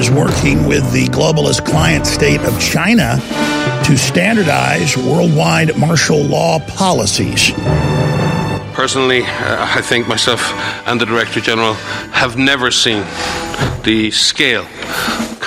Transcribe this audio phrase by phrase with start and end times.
[0.00, 3.20] Is working with the globalist client state of China
[3.84, 7.50] to standardize worldwide martial law policies.
[8.72, 10.40] Personally, uh, I think myself
[10.86, 11.74] and the Director General
[12.14, 13.04] have never seen
[13.84, 14.64] the scale,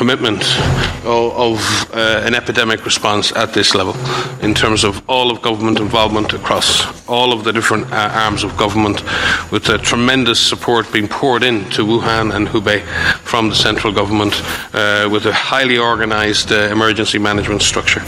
[0.04, 0.44] commitment
[1.06, 3.96] of, of uh, an epidemic response at this level
[4.42, 8.58] in terms of all of government involvement across all of the different uh, arms of
[8.58, 9.02] government,
[9.50, 12.82] with a tremendous support being poured into Wuhan and Hubei
[13.22, 14.34] from the central government,
[14.74, 18.02] uh, with a highly organised uh, emergency management structure.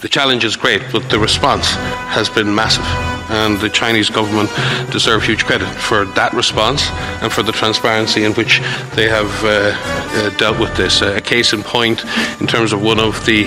[0.00, 1.72] The challenge is great, but the response
[2.14, 4.50] has been massive and the Chinese government
[4.90, 6.88] deserve huge credit for that response
[7.22, 8.60] and for the transparency in which
[8.94, 9.72] they have uh,
[10.14, 11.02] uh, dealt with this.
[11.02, 12.04] Uh, a case in point,
[12.40, 13.44] in terms of one of the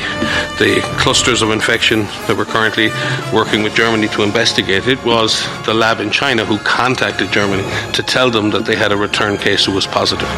[0.58, 2.90] the clusters of infection that we're currently
[3.34, 7.64] working with Germany to investigate, it was the lab in China who contacted Germany
[7.94, 10.30] to tell them that they had a return case who was positive.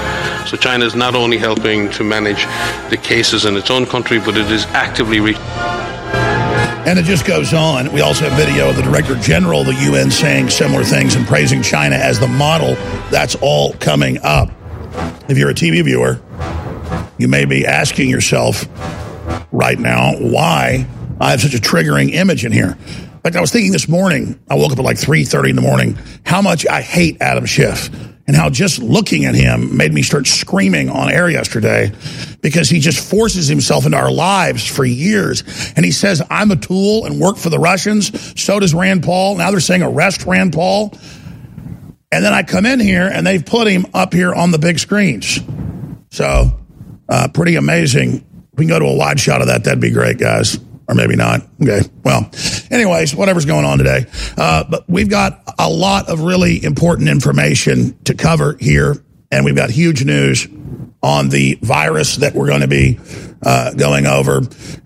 [0.47, 2.45] So China is not only helping to manage
[2.89, 5.76] the cases in its own country, but it is actively reaching.
[6.87, 7.91] And it just goes on.
[7.91, 11.27] We also have video of the Director General of the UN saying similar things and
[11.27, 12.75] praising China as the model.
[13.11, 14.49] That's all coming up.
[15.27, 16.21] If you're a TV viewer,
[17.17, 18.63] you may be asking yourself
[19.51, 20.87] right now why
[21.19, 22.77] I have such a triggering image in here.
[23.21, 25.97] Fact, I was thinking this morning, I woke up at like 3.30 in the morning,
[26.25, 27.89] how much I hate Adam Schiff
[28.27, 31.93] and how just looking at him made me start screaming on air yesterday
[32.41, 35.43] because he just forces himself into our lives for years.
[35.77, 38.39] And he says, I'm a tool and work for the Russians.
[38.39, 39.37] So does Rand Paul.
[39.37, 40.93] Now they're saying arrest Rand Paul.
[42.11, 44.79] And then I come in here and they've put him up here on the big
[44.79, 45.39] screens.
[46.11, 46.59] So,
[47.09, 48.25] uh, pretty amazing.
[48.53, 49.63] We can go to a wide shot of that.
[49.63, 50.57] That'd be great, guys.
[50.87, 51.41] Or maybe not.
[51.61, 51.81] Okay.
[52.03, 52.31] Well,
[52.71, 54.05] anyways, whatever's going on today.
[54.37, 58.95] Uh, but we've got a lot of really important information to cover here.
[59.29, 60.47] And we've got huge news
[61.03, 62.99] on the virus that we're going to be
[63.43, 64.41] uh, going over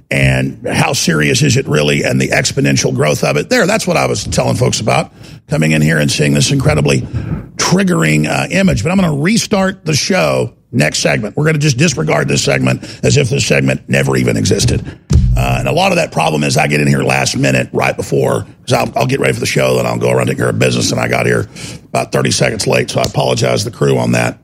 [0.09, 3.49] and how serious is it really and the exponential growth of it.
[3.49, 5.13] There, that's what I was telling folks about
[5.47, 8.83] coming in here and seeing this incredibly triggering uh, image.
[8.83, 11.37] But I'm going to restart the show next segment.
[11.37, 14.99] We're going to just disregard this segment as if this segment never even existed.
[15.35, 17.95] Uh, and a lot of that problem is I get in here last minute right
[17.95, 20.49] before, because I'll, I'll, get ready for the show, then I'll go around take care
[20.49, 21.47] of business, and I got here
[21.85, 24.39] about 30 seconds late, so I apologize to the crew on that.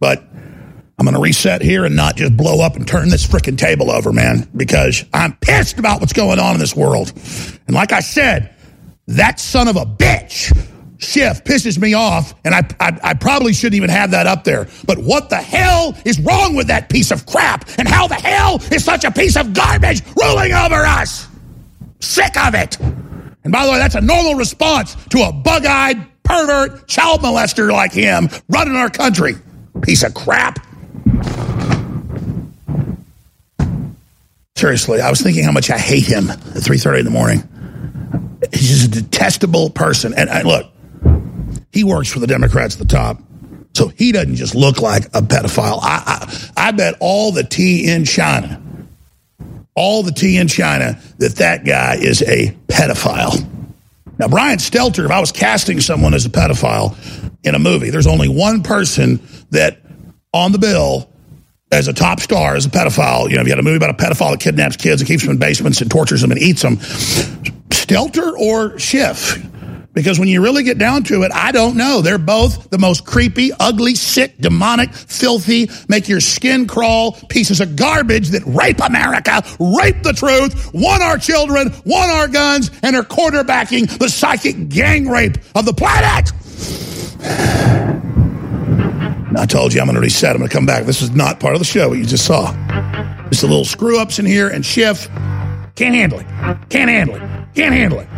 [0.00, 0.24] But
[0.98, 3.90] I'm going to reset here and not just blow up and turn this freaking table
[3.90, 7.12] over, man, because I'm pissed about what's going on in this world.
[7.66, 8.54] And like I said,
[9.06, 10.52] that son of a bitch
[10.98, 14.66] Schiff pisses me off, and I, I, I, probably shouldn't even have that up there.
[14.84, 17.68] But what the hell is wrong with that piece of crap?
[17.78, 21.28] And how the hell is such a piece of garbage ruling over us?
[22.00, 22.80] Sick of it.
[22.80, 27.70] And by the way, that's a normal response to a bug eyed, pervert, child molester
[27.70, 29.34] like him running our country.
[29.82, 30.58] Piece of crap.
[34.56, 37.48] Seriously, I was thinking how much I hate him at 3.30 in the morning.
[38.52, 40.12] He's just a detestable person.
[40.14, 40.66] And look,
[41.72, 43.18] he works for the Democrats at the top.
[43.74, 45.78] So he doesn't just look like a pedophile.
[45.82, 46.02] I,
[46.56, 48.60] I, I bet all the tea in China,
[49.74, 53.46] all the tea in China, that that guy is a pedophile.
[54.18, 56.96] Now, Brian Stelter, if I was casting someone as a pedophile
[57.44, 59.20] in a movie, there's only one person
[59.50, 59.78] that
[60.32, 61.08] on the bill
[61.70, 63.28] as a top star as a pedophile.
[63.28, 65.22] You know, if you had a movie about a pedophile that kidnaps kids and keeps
[65.22, 66.78] them in basements and tortures them and eats them,
[67.68, 69.44] Stelter or Schiff?
[69.98, 72.02] Because when you really get down to it, I don't know.
[72.02, 77.74] They're both the most creepy, ugly, sick, demonic, filthy, make your skin crawl pieces of
[77.74, 83.02] garbage that rape America, rape the truth, want our children, want our guns, and are
[83.02, 86.30] quarterbacking the psychic gang rape of the planet.
[89.36, 90.30] I told you I'm going to reset.
[90.30, 90.84] I'm going to come back.
[90.84, 92.52] This is not part of the show, you just saw.
[93.30, 95.08] Just a little screw ups in here, and Schiff
[95.74, 96.26] can't handle it.
[96.68, 97.22] Can't handle it.
[97.56, 98.08] Can't handle it.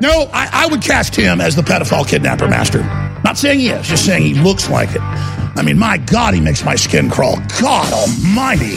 [0.00, 2.82] No, I, I, would cast him as the pedophile kidnapper master.
[3.22, 5.00] Not saying he is, just saying he looks like it.
[5.00, 7.36] I mean, my God, he makes my skin crawl.
[7.60, 8.76] God almighty.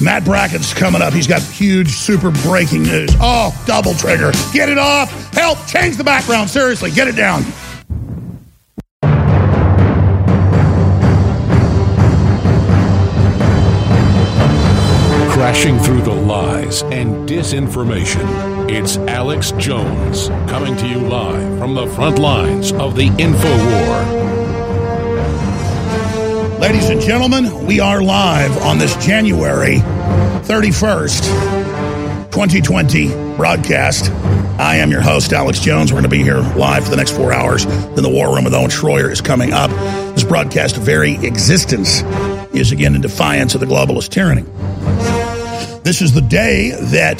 [0.00, 1.12] Matt Bracken's coming up.
[1.12, 3.10] He's got huge, super breaking news.
[3.20, 4.32] Oh, double trigger.
[4.52, 5.10] Get it off.
[5.32, 5.64] Help.
[5.66, 6.48] Change the background.
[6.48, 7.42] Seriously, get it down.
[15.48, 21.86] Crashing through the lies and disinformation, it's Alex Jones coming to you live from the
[21.86, 24.04] front lines of the info war.
[26.58, 29.76] Ladies and gentlemen, we are live on this January
[30.44, 31.22] 31st,
[32.30, 33.08] 2020
[33.38, 34.10] broadcast.
[34.60, 35.90] I am your host, Alex Jones.
[35.90, 37.64] We're going to be here live for the next four hours.
[37.64, 39.70] Then the War Room with Owen Schroyer is coming up.
[40.14, 42.02] This broadcast, very existence
[42.52, 44.44] is again in defiance of the globalist tyranny.
[45.88, 47.16] This is the day that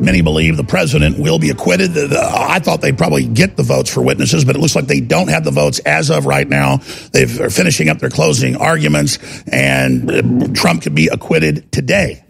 [0.00, 1.96] many believe the president will be acquitted.
[2.12, 5.28] I thought they'd probably get the votes for witnesses, but it looks like they don't
[5.28, 6.78] have the votes as of right now.
[7.12, 12.24] They're finishing up their closing arguments, and uh, Trump could be acquitted today.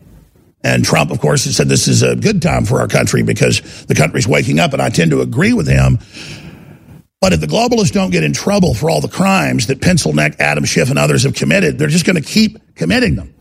[0.63, 3.87] And Trump, of course, has said this is a good time for our country because
[3.87, 5.99] the country's waking up, and I tend to agree with him.
[7.23, 10.39] But if the globalists don't get in trouble for all the crimes that Pencil Neck,
[10.41, 13.33] Adam Schiff, and others have committed, they're just going to keep committing them.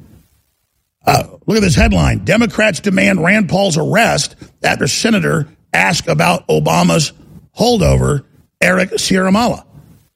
[1.05, 2.23] Uh, look at this headline.
[2.25, 7.13] Democrats demand Rand Paul's arrest after Senator asked about Obama's
[7.57, 8.23] holdover,
[8.61, 9.65] Eric Ciaramella,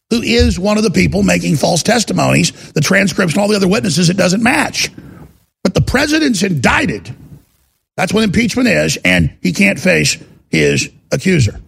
[0.10, 3.68] who is one of the people making false testimonies, the transcripts and all the other
[3.68, 4.92] witnesses, it doesn't match.
[5.64, 7.16] But the president's indicted.
[7.98, 10.18] That's what impeachment is, and he can't face
[10.50, 11.60] his accuser.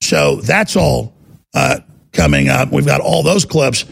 [0.00, 1.14] So that's all
[1.54, 1.80] uh,
[2.12, 2.70] coming up.
[2.70, 3.84] We've got all those clips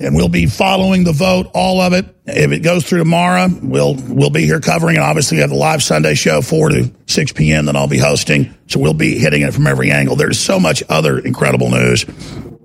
[0.00, 2.04] and we'll be following the vote, all of it.
[2.26, 5.00] If it goes through tomorrow, we'll we'll be here covering it.
[5.00, 8.54] Obviously, we have the live Sunday show, 4 to 6 p.m., that I'll be hosting.
[8.66, 10.16] So we'll be hitting it from every angle.
[10.16, 12.06] There's so much other incredible news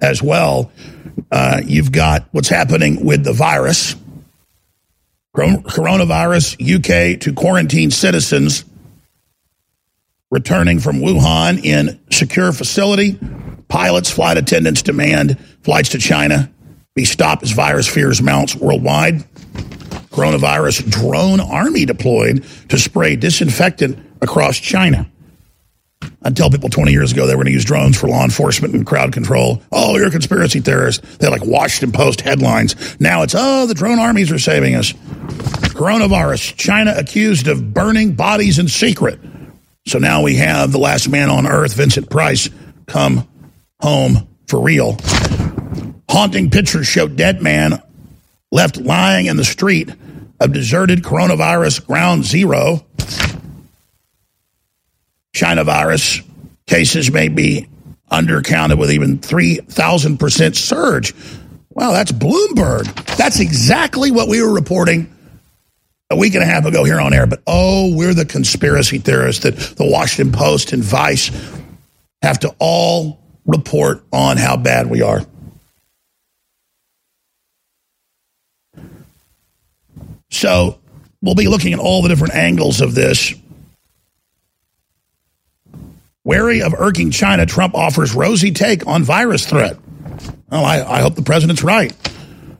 [0.01, 0.71] as well.
[1.31, 3.95] Uh, you've got what's happening with the virus,
[5.35, 6.55] coronavirus,
[7.15, 8.65] UK to quarantine citizens
[10.31, 13.19] returning from Wuhan in secure facility.
[13.67, 16.51] Pilots, flight attendants demand flights to China
[16.95, 19.24] be stopped as virus fears mounts worldwide.
[20.12, 25.09] Coronavirus drone army deployed to spray disinfectant across China.
[26.21, 28.74] I tell people 20 years ago they were going to use drones for law enforcement
[28.74, 29.62] and crowd control.
[29.71, 31.01] Oh, you're a conspiracy theorist.
[31.19, 33.00] They like Washington Post headlines.
[33.00, 34.94] Now it's, oh, the drone armies are saving us.
[34.94, 39.19] Coronavirus, China accused of burning bodies in secret.
[39.88, 42.50] So now we have the last man on earth, Vincent Price,
[42.86, 43.27] come
[43.81, 44.97] home for real.
[46.09, 47.81] Haunting pictures show dead man
[48.51, 49.94] left lying in the street
[50.39, 52.83] of deserted coronavirus ground zero.
[55.33, 56.21] China virus
[56.65, 57.67] cases may be
[58.11, 61.13] undercounted with even 3,000% surge.
[61.69, 62.85] Wow, that's Bloomberg.
[63.15, 65.15] That's exactly what we were reporting
[66.09, 67.27] a week and a half ago here on air.
[67.27, 71.29] But oh, we're the conspiracy theorists that the Washington Post and Vice
[72.23, 75.21] have to all report on how bad we are.
[80.29, 80.79] So
[81.21, 83.33] we'll be looking at all the different angles of this.
[86.23, 89.77] Wary of irking China, Trump offers rosy take on virus threat.
[90.51, 91.95] Well, I, I hope the president's right.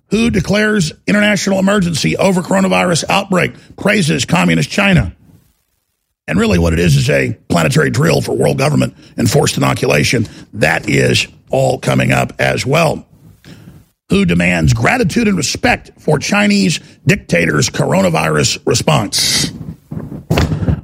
[0.10, 5.16] Who declares international emergency over coronavirus outbreak, praises communist China.
[6.28, 10.28] And really what it is is a planetary drill for world government and forced inoculation.
[10.54, 13.09] That is all coming up as well
[14.10, 19.52] who demands gratitude and respect for Chinese dictator's coronavirus response,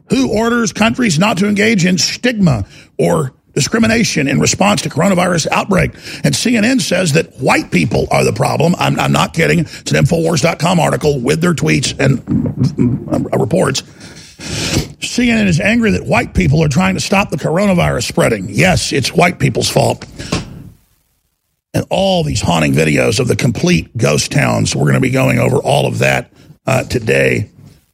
[0.10, 2.65] who orders countries not to engage in stigma
[2.98, 5.94] or discrimination in response to coronavirus outbreak.
[6.24, 8.75] And CNN says that white people are the problem.
[8.77, 9.60] I'm, I'm not kidding.
[9.60, 12.20] It's an Infowars.com article with their tweets and
[13.34, 13.82] uh, reports.
[15.01, 18.50] CNN is angry that white people are trying to stop the coronavirus spreading.
[18.50, 20.05] Yes, it's white people's fault
[21.75, 24.74] and all these haunting videos of the complete ghost towns.
[24.74, 26.32] We're going to be going over all of that
[26.65, 27.51] uh, today.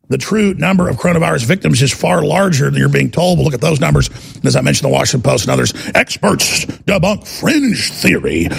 [0.08, 3.40] The true number of coronavirus victims is far larger than you're being told.
[3.40, 4.10] But look at those numbers.
[4.36, 8.50] And as I mentioned, the Washington Post and others, experts debunk fringe theory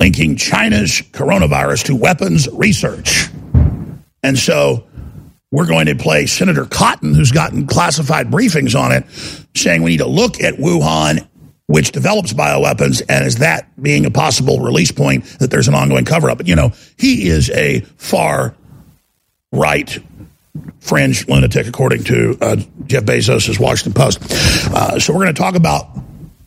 [0.00, 3.28] linking China's coronavirus to weapons research.
[4.22, 4.84] And so
[5.52, 9.04] we're going to play Senator Cotton, who's gotten classified briefings on it,
[9.54, 11.27] saying we need to look at Wuhan
[11.68, 16.06] which develops bioweapons, and is that being a possible release point that there's an ongoing
[16.06, 16.38] cover up?
[16.38, 18.54] But, you know, he is a far
[19.52, 19.98] right
[20.80, 22.56] fringe lunatic, according to uh,
[22.86, 24.18] Jeff Bezos' Washington Post.
[24.72, 25.88] Uh, so we're going to talk about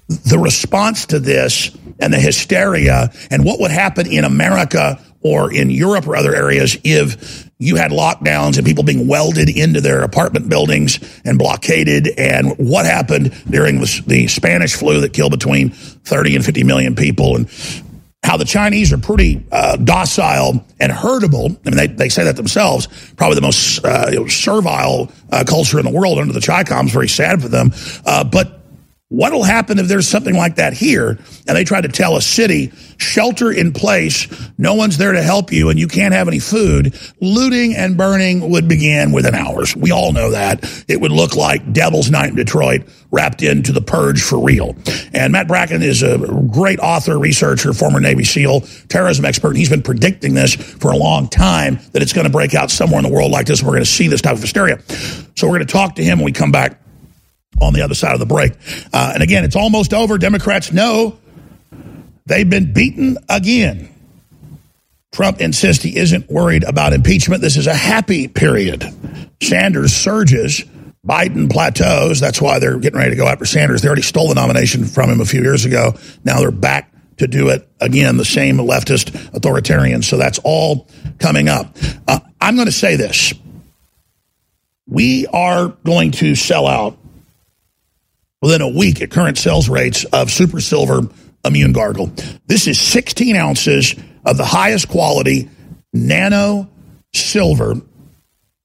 [0.07, 5.69] the response to this and the hysteria and what would happen in America or in
[5.69, 10.49] Europe or other areas if you had lockdowns and people being welded into their apartment
[10.49, 16.45] buildings and blockaded and what happened during the, Spanish flu that killed between 30 and
[16.45, 17.47] 50 million people and
[18.23, 21.57] how the Chinese are pretty uh, docile and herdable.
[21.65, 22.87] I mean, they, they say that themselves.
[23.15, 26.91] Probably the most uh, servile uh, culture in the world under the Chi Coms.
[26.91, 27.71] Very sad for them.
[28.05, 28.60] Uh, but
[29.11, 32.71] What'll happen if there's something like that here and they try to tell a city,
[32.95, 34.25] shelter in place,
[34.57, 36.97] no one's there to help you, and you can't have any food?
[37.19, 39.75] Looting and burning would begin within hours.
[39.75, 40.63] We all know that.
[40.87, 44.77] It would look like Devil's Night in Detroit wrapped into the purge for real.
[45.13, 46.17] And Matt Bracken is a
[46.49, 49.57] great author, researcher, former Navy SEAL, terrorism expert.
[49.57, 52.99] He's been predicting this for a long time that it's going to break out somewhere
[52.99, 53.61] in the world like this.
[53.61, 54.81] We're going to see this type of hysteria.
[55.35, 56.80] So we're going to talk to him when we come back
[57.61, 58.53] on the other side of the break.
[58.91, 60.17] Uh, and again, it's almost over.
[60.17, 61.17] Democrats know
[62.25, 63.87] they've been beaten again.
[65.11, 67.41] Trump insists he isn't worried about impeachment.
[67.41, 68.85] This is a happy period.
[69.41, 70.63] Sanders surges.
[71.05, 72.19] Biden plateaus.
[72.19, 73.81] That's why they're getting ready to go after Sanders.
[73.81, 75.95] They already stole the nomination from him a few years ago.
[76.23, 80.05] Now they're back to do it again, the same leftist authoritarians.
[80.05, 80.87] So that's all
[81.19, 81.75] coming up.
[82.07, 83.33] Uh, I'm going to say this.
[84.87, 86.97] We are going to sell out
[88.41, 91.01] within a week at current sales rates of Super Silver
[91.45, 92.11] Immune Gargle.
[92.47, 93.95] This is 16 ounces
[94.25, 95.49] of the highest quality
[95.93, 96.69] nano
[97.13, 97.75] silver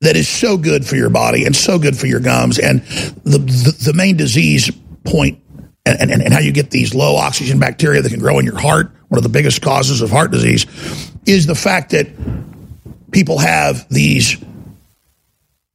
[0.00, 2.58] that is so good for your body and so good for your gums.
[2.58, 2.82] And
[3.24, 4.70] the, the, the main disease
[5.04, 5.40] point
[5.84, 8.58] and, and, and how you get these low oxygen bacteria that can grow in your
[8.58, 10.66] heart, one of the biggest causes of heart disease,
[11.26, 12.08] is the fact that
[13.10, 14.36] people have these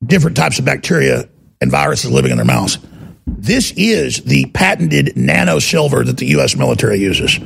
[0.04, 1.30] different types of bacteria
[1.62, 2.78] and viruses living in their mouths.
[3.26, 6.56] This is the patented nano silver that the U.S.
[6.56, 7.40] military uses.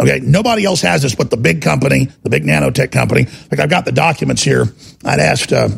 [0.00, 3.26] Okay, nobody else has this but the big company, the big nanotech company.
[3.50, 4.66] Like I've got the documents here.
[5.04, 5.68] I'd asked uh,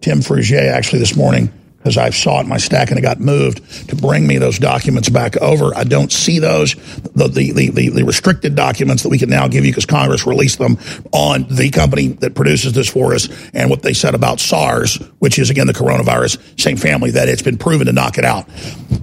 [0.00, 1.52] Tim Frugier actually this morning
[1.88, 4.58] because I saw it in my stack and it got moved to bring me those
[4.58, 5.74] documents back over.
[5.74, 6.74] I don't see those.
[7.14, 10.58] The, the, the, the restricted documents that we can now give you because Congress released
[10.58, 10.76] them
[11.12, 15.38] on the company that produces this for us and what they said about SARS, which
[15.38, 18.46] is, again, the coronavirus, same family, that it's been proven to knock it out.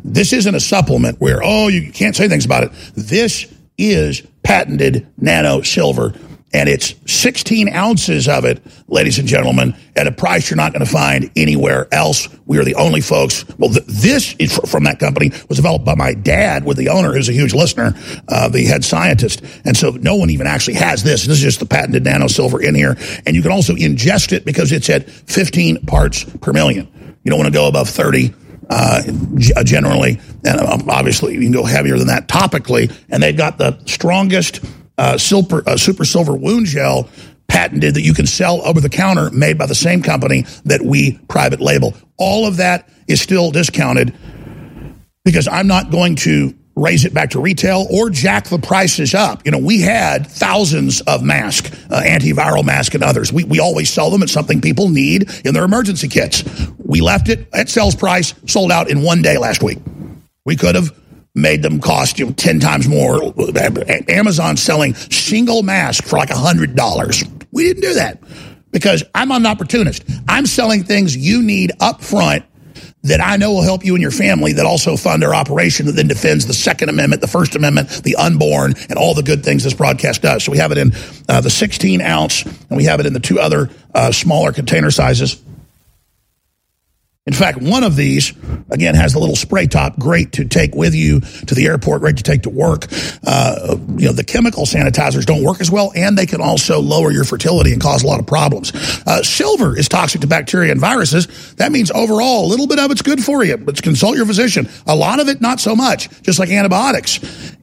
[0.04, 2.72] This isn't a supplement where, oh, you can't say things about it.
[2.94, 6.14] This is patented nano silver
[6.54, 10.86] and it's 16 ounces of it, ladies and gentlemen, at a price you're not going
[10.86, 12.30] to find anywhere else.
[12.46, 13.44] We are the only folks.
[13.58, 17.12] Well, th this is from that company was developed by my dad with the owner,
[17.12, 17.94] who's a huge listener,
[18.30, 21.26] uh, the head scientist, and so no one even actually has this.
[21.26, 24.46] This is just the patented nano silver in here, and you can also ingest it
[24.46, 26.88] because it's at 15 parts per million.
[27.24, 28.34] You don't want to go above 30.
[28.68, 29.04] Uh,
[29.64, 33.78] generally, and um, obviously you can go heavier than that topically, and they've got the
[33.86, 34.60] strongest
[34.98, 37.10] uh, silver, uh, super silver wound gel
[37.48, 41.18] patented that you can sell over the counter made by the same company that we
[41.28, 41.94] private label.
[42.18, 44.14] All of that is still discounted
[45.24, 49.46] because I'm not going to raise it back to retail or jack the prices up.
[49.46, 53.32] You know, we had thousands of masks, uh, antiviral masks and others.
[53.32, 54.22] We, we always sell them.
[54.22, 56.44] It's something people need in their emergency kits.
[56.78, 59.80] We left it at sales price, sold out in one day last week.
[60.46, 60.92] We could have
[61.36, 63.34] made them cost you know, 10 times more.
[64.10, 67.46] Amazon selling single mask for like $100.
[67.52, 68.20] We didn't do that
[68.72, 70.04] because I'm an opportunist.
[70.28, 72.44] I'm selling things you need up front
[73.04, 75.92] that I know will help you and your family that also fund our operation that
[75.92, 79.64] then defends the Second Amendment, the First Amendment, the unborn, and all the good things
[79.64, 80.44] this broadcast does.
[80.44, 80.92] So we have it in
[81.30, 84.90] uh, the 16 ounce and we have it in the two other uh, smaller container
[84.90, 85.42] sizes.
[87.28, 88.34] In fact, one of these,
[88.70, 92.18] again, has a little spray top, great to take with you to the airport, great
[92.18, 92.86] to take to work.
[93.26, 97.10] Uh, you know, the chemical sanitizers don't work as well, and they can also lower
[97.10, 98.74] your fertility and cause a lot of problems.
[99.08, 101.56] Uh, silver is toxic to bacteria and viruses.
[101.56, 104.70] That means overall, a little bit of it's good for you, but consult your physician.
[104.86, 107.18] A lot of it, not so much, just like antibiotics.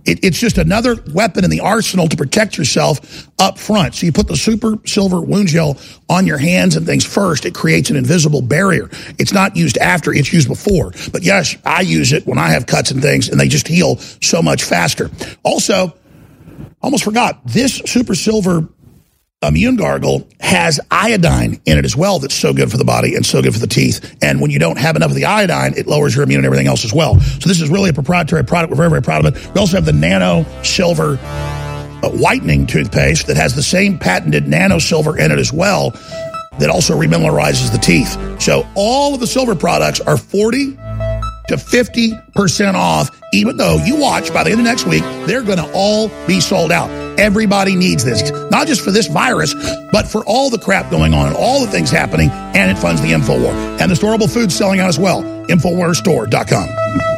[0.04, 3.94] It, it's just another weapon in the arsenal to protect yourself up front.
[3.94, 5.78] So you put the super silver wound gel
[6.08, 7.44] on your hands and things first.
[7.44, 8.88] It creates an invisible barrier.
[9.18, 10.92] It's not used after, it's used before.
[11.12, 13.96] But yes, I use it when I have cuts and things, and they just heal
[13.96, 15.10] so much faster.
[15.42, 15.94] Also,
[16.80, 18.68] almost forgot, this super silver
[19.42, 23.26] immune gargle has iodine in it as well that's so good for the body and
[23.26, 24.16] so good for the teeth.
[24.22, 26.68] And when you don't have enough of the iodine, it lowers your immune and everything
[26.68, 27.18] else as well.
[27.20, 28.70] So this is really a proprietary product.
[28.70, 29.54] We're very, very proud of it.
[29.54, 34.78] We also have the nano silver uh, whitening toothpaste that has the same patented nano
[34.78, 35.92] silver in it as well
[36.58, 38.40] that also remineralizes the teeth.
[38.40, 40.76] So all of the silver products are 40
[41.48, 45.58] to 50% off, even though you watch by the end of next week, they're going
[45.58, 46.90] to all be sold out.
[47.18, 49.54] Everybody needs this, not just for this virus,
[49.92, 53.02] but for all the crap going on and all the things happening, and it funds
[53.02, 53.80] the InfoWar.
[53.80, 57.11] And the storable food selling out as well, InfoWarsStore.com.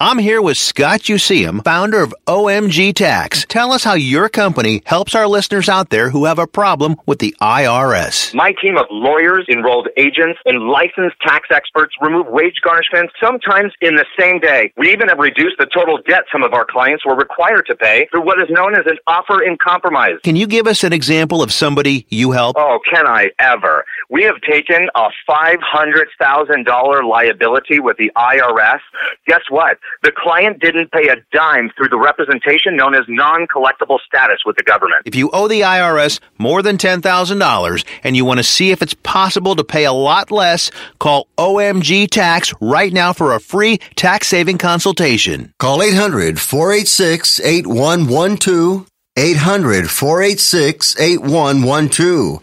[0.00, 3.46] I'm here with Scott Useum, founder of OMG Tax.
[3.48, 7.20] Tell us how your company helps our listeners out there who have a problem with
[7.20, 8.34] the IRS.
[8.34, 13.94] My team of lawyers, enrolled agents, and licensed tax experts remove wage garnishments sometimes in
[13.94, 14.72] the same day.
[14.76, 18.08] We even have reduced the total debt some of our clients were required to pay
[18.10, 20.18] through what is known as an offer in compromise.
[20.24, 22.56] Can you give us an example of somebody you help?
[22.58, 23.84] Oh, can I ever?
[24.10, 28.80] We have taken a $500,000 liability with the IRS.
[29.26, 29.78] Guess what?
[30.02, 34.62] The client didn't pay a dime through the representation known as non-collectible status with the
[34.62, 35.02] government.
[35.04, 38.94] If you owe the IRS more than $10,000 and you want to see if it's
[38.94, 44.28] possible to pay a lot less, call OMG Tax right now for a free tax
[44.28, 45.52] saving consultation.
[45.58, 48.86] Call 800 486 8112.
[49.16, 52.42] 800 486 8112.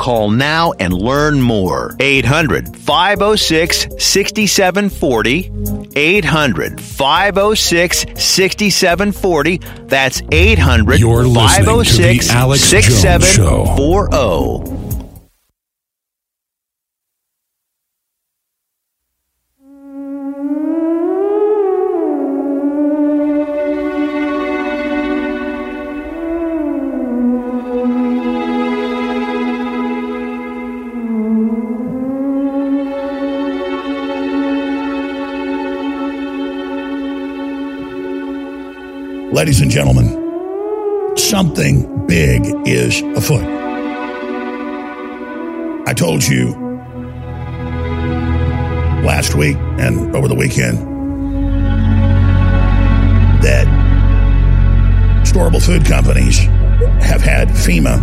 [0.01, 1.95] Call now and learn more.
[1.99, 5.51] 800 506 6740.
[5.95, 9.57] 800 506 6740.
[9.85, 13.65] That's 800 You're listening to the 506 Alex Jones oh Show.
[14.09, 14.80] 6740.
[39.31, 43.41] Ladies and gentlemen, something big is afoot.
[45.87, 46.49] I told you
[49.05, 50.79] last week and over the weekend
[53.41, 53.67] that
[55.23, 56.39] storable food companies
[56.99, 58.01] have had FEMA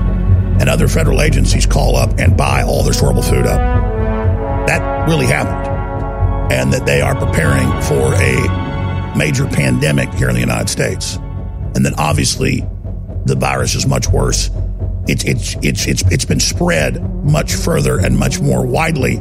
[0.62, 4.66] and other federal agencies call up and buy all their storable food up.
[4.66, 5.76] That really happened.
[6.50, 8.67] And that they are preparing for a
[9.16, 11.16] major pandemic here in the United States.
[11.75, 12.64] And then obviously
[13.25, 14.51] the virus is much worse.
[15.07, 19.16] It's it's it's it's it's been spread much further and much more widely.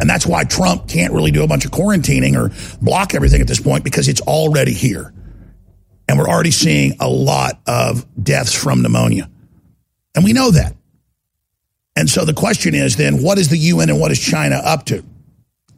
[0.00, 3.48] And that's why Trump can't really do a bunch of quarantining or block everything at
[3.48, 5.12] this point because it's already here.
[6.08, 9.28] And we're already seeing a lot of deaths from pneumonia.
[10.14, 10.74] And we know that.
[11.96, 14.86] And so the question is then, what is the UN and what is China up
[14.86, 15.04] to?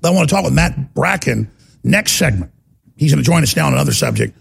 [0.04, 1.50] I want to talk with Matt Bracken
[1.82, 2.52] next segment.
[2.96, 4.36] He's going to join us now on another subject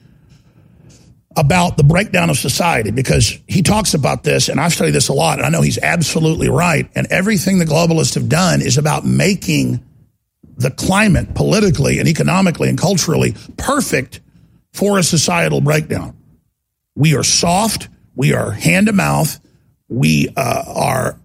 [1.38, 5.14] about the breakdown of society because he talks about this, and I've studied this a
[5.14, 6.90] lot, and I know he's absolutely right.
[6.96, 9.84] And everything the globalists have done is about making
[10.58, 14.20] the climate politically and economically and culturally perfect
[14.74, 16.18] for a societal breakdown.
[16.96, 19.40] We are soft, we are hand to mouth,
[19.88, 21.20] we uh, are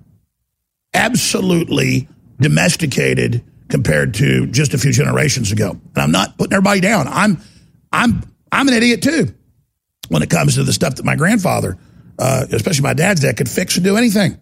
[0.92, 5.70] absolutely domesticated compared to just a few generations ago.
[5.70, 7.08] And I'm not putting everybody down.
[7.08, 7.40] I'm
[7.92, 8.22] I'm
[8.52, 9.34] I'm an idiot too
[10.08, 11.78] when it comes to the stuff that my grandfather,
[12.18, 14.38] uh, especially my dad's dad, could fix and do anything.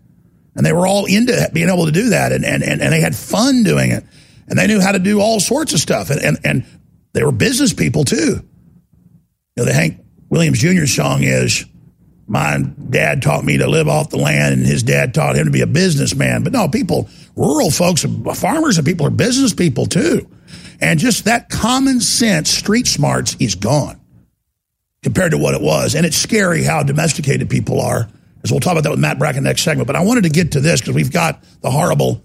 [0.55, 3.01] And they were all into being able to do that, and, and, and, and they
[3.01, 4.05] had fun doing it.
[4.49, 6.11] And they knew how to do all sorts of stuff.
[6.11, 6.65] And, and, and
[7.15, 8.43] they were business people too.
[9.57, 10.87] You know, the Hank Williams Jr.
[10.87, 11.65] song is,
[12.27, 15.51] my dad taught me to live off the land, and his dad taught him to
[15.51, 16.43] be a businessman.
[16.43, 20.29] But no, people, rural folks, farmers and people are business people too.
[20.81, 24.01] And just that common sense, street smarts is gone
[25.03, 25.95] compared to what it was.
[25.95, 28.09] And it's scary how domesticated people are.
[28.43, 29.87] As we'll talk about that with Matt Bracken next segment.
[29.87, 32.23] But I wanted to get to this because we've got the horrible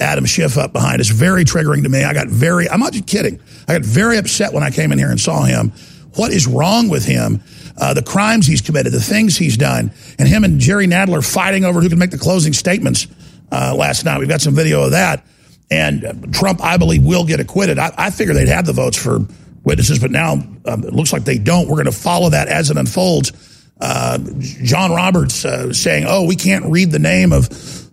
[0.00, 1.08] Adam Schiff up behind us.
[1.08, 2.02] Very triggering to me.
[2.02, 3.38] I got very, I'm not just kidding.
[3.68, 5.72] I got very upset when I came in here and saw him.
[6.14, 7.42] What is wrong with him?
[7.76, 11.64] Uh, the crimes he's committed, the things he's done, and him and Jerry Nadler fighting
[11.64, 13.06] over who can make the closing statements
[13.52, 14.18] uh, last night.
[14.18, 15.24] We've got some video of that.
[15.70, 17.78] And uh, Trump, I believe, will get acquitted.
[17.78, 19.20] I, I figure they'd have the votes for
[19.64, 21.68] witnesses, but now um, it looks like they don't.
[21.68, 23.32] We're going to follow that as it unfolds.
[23.80, 27.48] Uh, John Roberts uh, saying, "Oh, we can't read the name of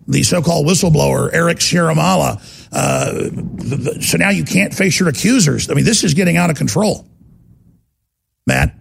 [0.08, 2.40] the so-called whistleblower Eric Ciaramella.
[2.72, 5.70] Uh, so now you can't face your accusers.
[5.70, 7.06] I mean, this is getting out of control,
[8.46, 8.74] Matt.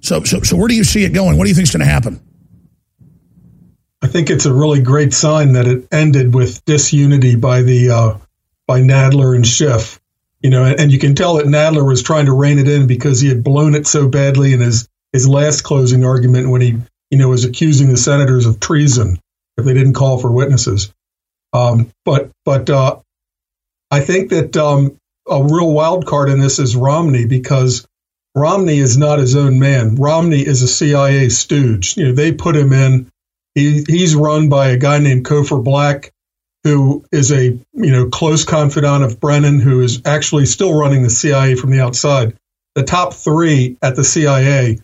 [0.00, 1.36] So, so, so where do you see it going?
[1.36, 2.20] What do you think is going to happen?
[4.02, 8.18] I think it's a really great sign that it ended with disunity by the uh,
[8.66, 10.00] by Nadler and Schiff.
[10.42, 13.20] You know, and, you can tell that Nadler was trying to rein it in because
[13.20, 16.76] he had blown it so badly in his his last closing argument when he
[17.10, 19.18] you know was accusing the senators of treason
[19.56, 20.92] if they didn't call for witnesses.
[21.52, 23.00] Um, but but uh,
[23.90, 27.86] I think that um, a real wild card in this is Romney because
[28.34, 29.96] Romney is not his own man.
[29.96, 31.96] Romney is a CIA stooge.
[31.96, 33.10] You know, they put him in.
[33.56, 36.12] He, he's run by a guy named Cofer Black,
[36.62, 41.10] who is a you know close confidant of Brennan, who is actually still running the
[41.10, 42.36] CIA from the outside.
[42.74, 44.78] The top three at the CIA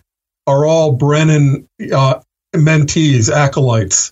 [0.47, 2.21] are all Brennan uh,
[2.55, 4.11] mentees, acolytes.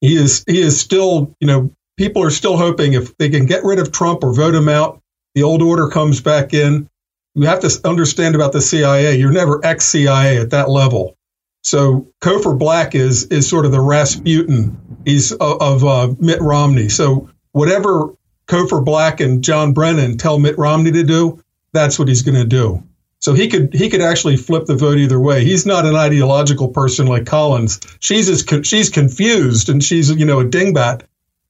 [0.00, 3.62] He is he is still you know people are still hoping if they can get
[3.62, 5.00] rid of Trump or vote him out,
[5.36, 6.88] the old order comes back in.
[7.36, 9.16] You have to understand about the CIA.
[9.16, 11.16] You're never ex CIA at that level.
[11.62, 14.76] So Cofer Black is is sort of the Rasputin.
[15.04, 16.88] He's of, uh, Mitt Romney.
[16.88, 18.14] So whatever
[18.46, 21.42] Cofer Black and John Brennan tell Mitt Romney to do,
[21.72, 22.82] that's what he's going to do.
[23.20, 25.44] So he could he could actually flip the vote either way.
[25.44, 27.80] He's not an ideological person like Collins.
[28.00, 31.02] She's as, she's confused and she's you know a dingbat.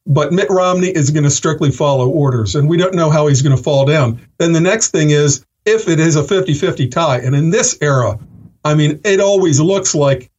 [0.06, 3.42] But Mitt Romney is going to strictly follow orders, and we don't know how he's
[3.42, 4.20] going to fall down.
[4.38, 8.18] Then the next thing is if it is a 50-50 tie, and in this era,
[8.64, 10.30] I mean, it always looks like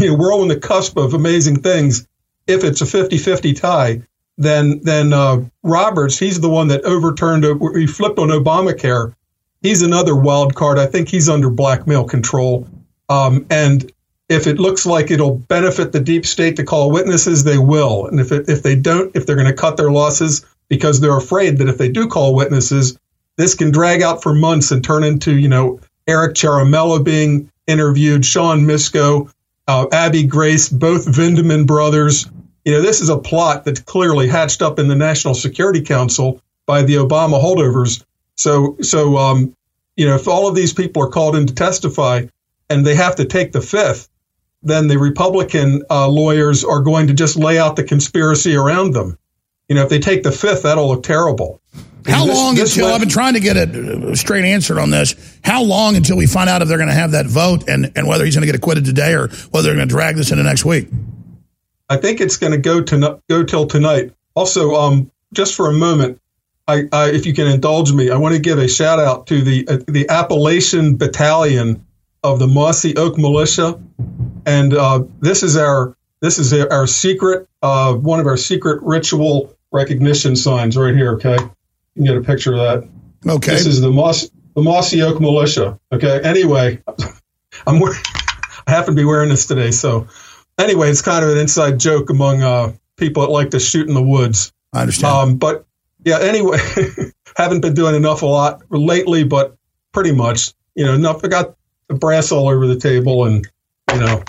[0.00, 2.06] you know, we're on the cusp of amazing things.
[2.46, 4.02] If it's a 50-50 tie,
[4.38, 7.44] then then uh, Roberts, he's the one that overturned,
[7.76, 9.14] he flipped on Obamacare.
[9.62, 10.78] He's another wild card.
[10.78, 12.68] I think he's under blackmail control.
[13.08, 13.90] Um, and
[14.28, 18.06] if it looks like it'll benefit the deep state to call witnesses, they will.
[18.06, 21.16] And if it, if they don't, if they're going to cut their losses because they're
[21.16, 22.98] afraid that if they do call witnesses,
[23.36, 28.24] this can drag out for months and turn into you know Eric Ciaramella being interviewed,
[28.24, 29.32] Sean Misko,
[29.68, 32.26] uh, Abby Grace, both Vindman brothers.
[32.64, 36.42] You know, this is a plot that's clearly hatched up in the National Security Council
[36.66, 38.04] by the Obama holdovers.
[38.36, 39.54] So, so um,
[39.96, 42.24] you know, if all of these people are called in to testify
[42.70, 44.08] and they have to take the fifth,
[44.62, 49.18] then the Republican uh, lawyers are going to just lay out the conspiracy around them.
[49.68, 51.60] You know, if they take the fifth, that'll look terrible.
[52.08, 55.14] How this, long this until I've been trying to get a straight answer on this?
[55.44, 58.06] How long until we find out if they're going to have that vote and, and
[58.06, 60.42] whether he's going to get acquitted today or whether they're going to drag this into
[60.42, 60.88] next week?
[61.88, 64.12] I think it's going to go to go till tonight.
[64.34, 66.20] Also, um, just for a moment,
[66.66, 69.40] I, I, if you can indulge me, I want to give a shout out to
[69.40, 71.84] the uh, the Appalachian Battalion
[72.22, 73.80] of the Mossy Oak Militia,
[74.44, 79.54] and uh, this is our this is our secret uh, one of our secret ritual
[79.72, 81.14] recognition signs right here.
[81.14, 81.38] Okay,
[81.98, 82.88] can get a picture of that.
[83.30, 83.52] Okay.
[83.52, 85.78] This is the Moss the Mossy Oak Militia.
[85.92, 86.20] Okay.
[86.22, 86.82] Anyway,
[87.66, 88.00] I'm wearing,
[88.66, 90.06] I happen to be wearing this today, so
[90.58, 93.94] anyway, it's kind of an inside joke among uh, people that like to shoot in
[93.94, 94.52] the woods.
[94.72, 95.14] I understand.
[95.14, 95.66] Um, but
[96.04, 96.58] yeah, anyway,
[97.36, 99.56] haven't been doing enough a lot lately, but
[99.92, 101.24] pretty much, you know, enough.
[101.24, 101.56] I got
[101.88, 103.46] the brass all over the table, and
[103.92, 104.22] you know,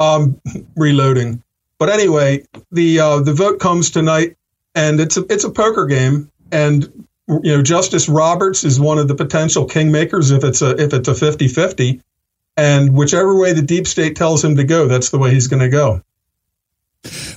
[0.00, 0.40] um,
[0.76, 1.42] reloading.
[1.78, 4.36] But anyway, the uh, the vote comes tonight,
[4.74, 9.08] and it's a it's a poker game, and you know, Justice Roberts is one of
[9.08, 12.00] the potential kingmakers if it's a if it's a 50-50.
[12.56, 15.62] And whichever way the deep state tells him to go, that's the way he's going
[15.62, 16.02] to go.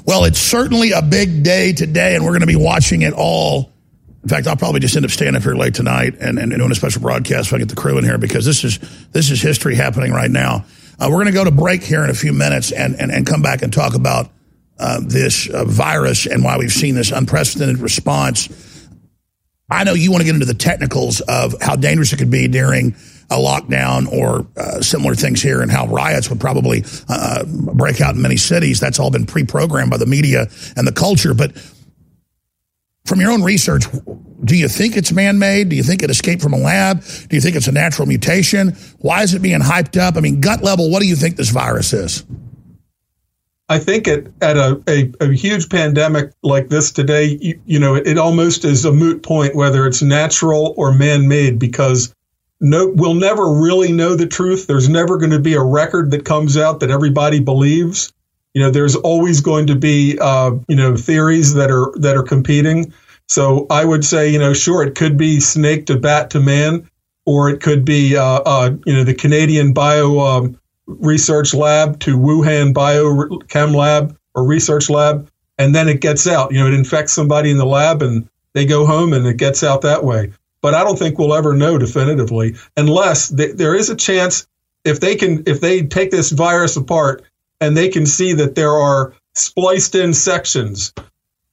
[0.05, 3.71] Well, it's certainly a big day today, and we're going to be watching it all.
[4.23, 6.71] In fact, I'll probably just end up staying up here late tonight and, and doing
[6.71, 8.79] a special broadcast if I get the crew in here because this is
[9.11, 10.65] this is history happening right now.
[10.99, 13.25] Uh, we're going to go to break here in a few minutes and, and, and
[13.25, 14.29] come back and talk about
[14.79, 18.47] uh, this uh, virus and why we've seen this unprecedented response
[19.69, 22.47] I know you want to get into the technicals of how dangerous it could be
[22.47, 22.95] during
[23.29, 28.15] a lockdown or uh, similar things here and how riots would probably uh, break out
[28.15, 28.79] in many cities.
[28.79, 31.33] That's all been pre-programmed by the media and the culture.
[31.33, 31.51] But
[33.05, 33.83] from your own research,
[34.45, 35.67] do you think it's man-made?
[35.67, 37.03] Do you think it escaped from a lab?
[37.03, 38.69] Do you think it's a natural mutation?
[38.99, 40.15] Why is it being hyped up?
[40.15, 42.23] I mean, gut level, what do you think this virus is?
[43.69, 47.95] I think at, at a, a, a, huge pandemic like this today, you, you know,
[47.95, 52.13] it, it, almost is a moot point whether it's natural or man made because
[52.61, 54.67] no, we'll never really know the truth.
[54.67, 58.11] There's never going to be a record that comes out that everybody believes.
[58.53, 62.23] You know, there's always going to be, uh, you know, theories that are that are
[62.23, 62.93] competing.
[63.27, 66.89] So I would say, you know, sure, it could be snake to bat to man,
[67.25, 72.17] or it could be, uh, uh, you know, the Canadian bio um, research lab to
[72.17, 75.29] Wuhan Biochem Lab or research lab.
[75.59, 76.51] and then it gets out.
[76.51, 79.63] You know, it infects somebody in the lab and they go home and it gets
[79.63, 80.31] out that way.
[80.61, 84.47] But I don't think we'll ever know definitively unless th- there is a chance
[84.83, 87.23] if they can if they take this virus apart
[87.59, 90.93] and they can see that there are spliced in sections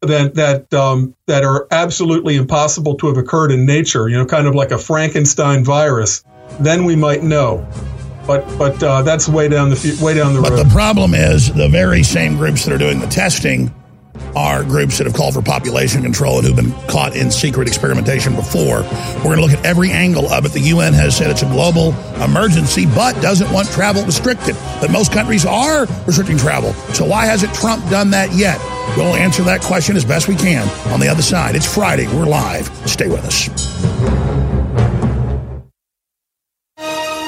[0.01, 4.09] that that um, that are absolutely impossible to have occurred in nature.
[4.09, 6.25] You know, kind of like a Frankenstein virus.
[6.61, 7.67] Then we might know.
[8.27, 10.57] But but uh, that's way down the way down the but road.
[10.57, 13.73] But the problem is the very same groups that are doing the testing
[14.37, 18.35] are groups that have called for population control and who've been caught in secret experimentation
[18.35, 18.83] before.
[19.19, 20.53] We're going to look at every angle of it.
[20.53, 24.57] The UN has said it's a global emergency, but doesn't want travel restricted.
[24.81, 26.73] But most countries are restricting travel.
[26.95, 28.59] So why hasn't Trump done that yet?
[28.97, 31.57] We'll answer that question as best we can on the other side.
[31.57, 32.07] It's Friday.
[32.09, 32.67] We're live.
[32.89, 34.24] Stay with us.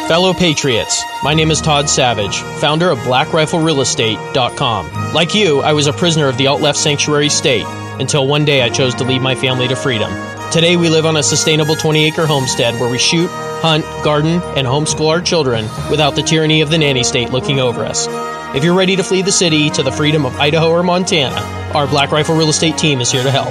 [0.08, 5.12] Fellow Patriots, my name is Todd Savage, founder of BlackRifleRealEstate.com.
[5.12, 7.64] Like you, I was a prisoner of the alt left sanctuary state
[7.98, 10.12] until one day I chose to lead my family to freedom.
[10.52, 13.28] Today, we live on a sustainable 20 acre homestead where we shoot,
[13.62, 17.84] hunt, garden, and homeschool our children without the tyranny of the nanny state looking over
[17.84, 18.06] us.
[18.54, 21.40] If you're ready to flee the city to the freedom of Idaho or Montana,
[21.74, 23.50] our Black Rifle Real Estate team is here to help.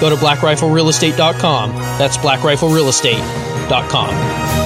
[0.00, 1.74] Go to blackriflerealestate.com.
[1.98, 4.65] That's blackriflerealestate.com.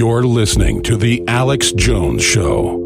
[0.00, 2.78] You're listening to The Alex Jones Show.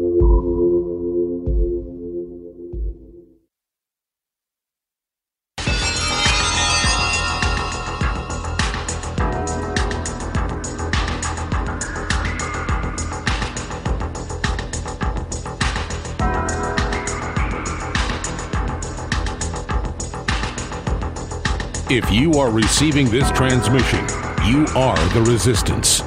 [21.89, 24.05] If you are receiving this transmission,
[24.45, 26.01] you are the resistance.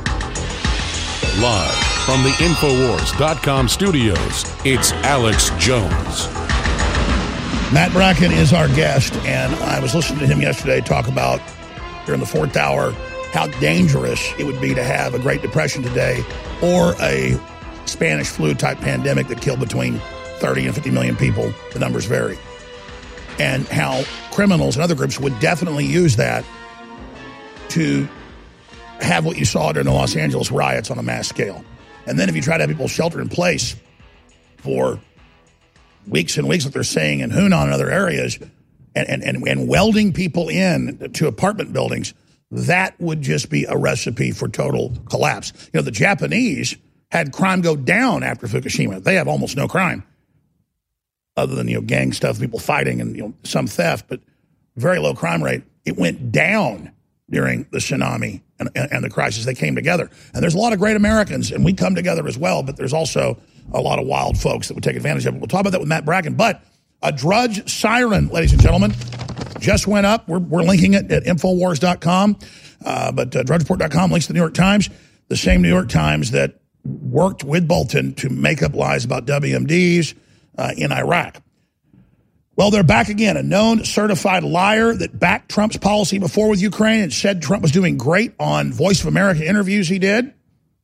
[1.40, 1.72] Live
[2.05, 6.27] from the Infowars.com studios, it's Alex Jones.
[7.72, 11.40] Matt Bracken is our guest, and I was listening to him yesterday talk about
[12.07, 12.90] during the fourth hour
[13.33, 16.24] how dangerous it would be to have a Great Depression today
[16.61, 17.38] or a
[17.85, 20.01] Spanish flu type pandemic that killed between
[20.38, 21.55] 30 and 50 million people.
[21.72, 22.37] The numbers vary.
[23.38, 26.44] And how criminals and other groups would definitely use that
[27.68, 28.09] to
[29.01, 31.65] have what you saw during the Los Angeles riots on a mass scale.
[32.07, 33.77] And then if you try to have people shelter in place
[34.59, 35.01] for
[36.07, 38.39] weeks and weeks, like they're saying in Hunan and other areas,
[38.95, 42.15] and, and, and, and welding people in to apartment buildings,
[42.51, 45.53] that would just be a recipe for total collapse.
[45.73, 46.77] You know, the Japanese
[47.11, 49.03] had crime go down after Fukushima.
[49.03, 50.05] They have almost no crime
[51.37, 54.21] other than, you know, gang stuff, people fighting and, you know, some theft, but
[54.77, 55.63] very low crime rate.
[55.85, 56.93] It went down
[57.31, 59.44] during the tsunami and, and, the crisis.
[59.44, 60.11] They came together.
[60.35, 62.92] And there's a lot of great Americans, and we come together as well, but there's
[62.92, 63.38] also
[63.73, 65.38] a lot of wild folks that would take advantage of it.
[65.38, 66.35] We'll talk about that with Matt Bracken.
[66.35, 66.62] But
[67.03, 68.92] a Drudge siren, ladies and gentlemen,
[69.61, 70.29] just went up.
[70.29, 72.38] We're, we're linking it at Infowars.com,
[72.85, 74.90] uh, but uh, DrudgeReport.com links to the New York Times,
[75.29, 80.14] the same New York Times that worked with Bolton to make up lies about WMDs
[80.57, 81.42] uh, in Iraq.
[82.59, 83.37] Well, they're back again.
[83.37, 87.71] A known certified liar that backed Trump's policy before with Ukraine and said Trump was
[87.71, 90.35] doing great on Voice of America interviews he did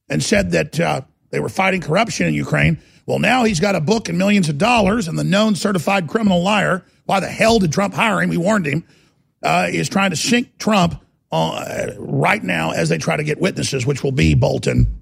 [0.09, 2.81] and said that uh, they were fighting corruption in Ukraine.
[3.07, 6.45] Well, now he's got a book and millions of dollars, and the known certified criminal
[6.45, 8.31] liar, why the hell did Trump hire him?
[8.31, 8.85] We warned him,
[9.43, 13.85] uh, is trying to sink Trump uh, right now as they try to get witnesses,
[13.85, 15.01] which will be Bolton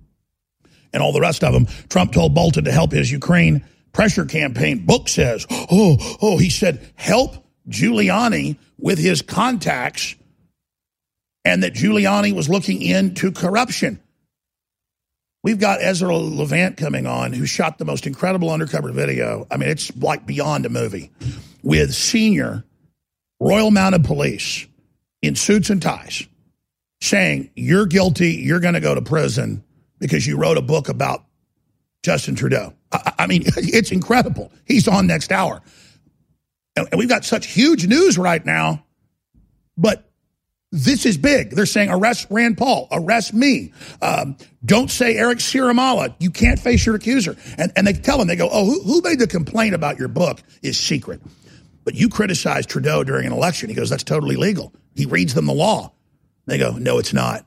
[0.94, 1.66] and all the rest of them.
[1.90, 6.90] Trump told Bolton to help his Ukraine pressure campaign book says, oh, oh, he said,
[6.94, 7.36] help
[7.68, 10.14] Giuliani with his contacts
[11.44, 14.00] and that Giuliani was looking into corruption.
[15.42, 19.46] We've got Ezra Levant coming on, who shot the most incredible undercover video.
[19.50, 21.10] I mean, it's like beyond a movie
[21.64, 22.64] with senior
[23.40, 24.66] Royal Mounted Police
[25.20, 26.26] in suits and ties
[27.00, 29.64] saying, You're guilty, you're going to go to prison
[29.98, 31.24] because you wrote a book about
[32.04, 32.74] Justin Trudeau.
[33.18, 34.52] I, mean, it's incredible.
[34.64, 35.62] He's on next hour.
[36.76, 38.84] And, we've got such huge news right now,
[39.76, 40.10] but
[40.70, 41.50] this is big.
[41.50, 43.72] They're saying arrest Rand Paul, arrest me.
[44.00, 46.14] Um, don't say Eric Ciaramella.
[46.18, 47.36] You can't face your accuser.
[47.58, 50.08] And, and they tell him, they go, oh, who, who made the complaint about your
[50.08, 51.20] book is secret.
[51.84, 53.68] But you criticized Trudeau during an election.
[53.68, 54.72] He goes, that's totally legal.
[54.94, 55.92] He reads them the law.
[56.46, 57.44] They go, no, it's not.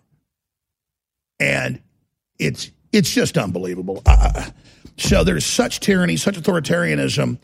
[1.39, 1.81] And
[2.37, 4.01] it's it's just unbelievable.
[4.05, 4.49] Uh,
[4.97, 7.37] so there's such tyranny, such authoritarianism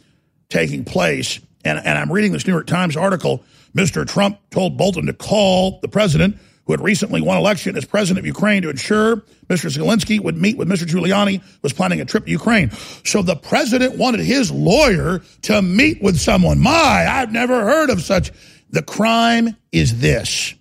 [0.50, 1.40] taking place.
[1.64, 3.44] And, and I'm reading this New York Times article.
[3.76, 4.08] Mr.
[4.08, 8.26] Trump told Bolton to call the president, who had recently won election as president of
[8.26, 9.70] Ukraine, to ensure Mr.
[9.70, 10.86] Zelensky would meet with Mr.
[10.86, 12.72] Giuliani, was planning a trip to Ukraine.
[13.04, 16.60] So the president wanted his lawyer to meet with someone.
[16.60, 18.32] My, I've never heard of such.
[18.70, 20.54] The crime is this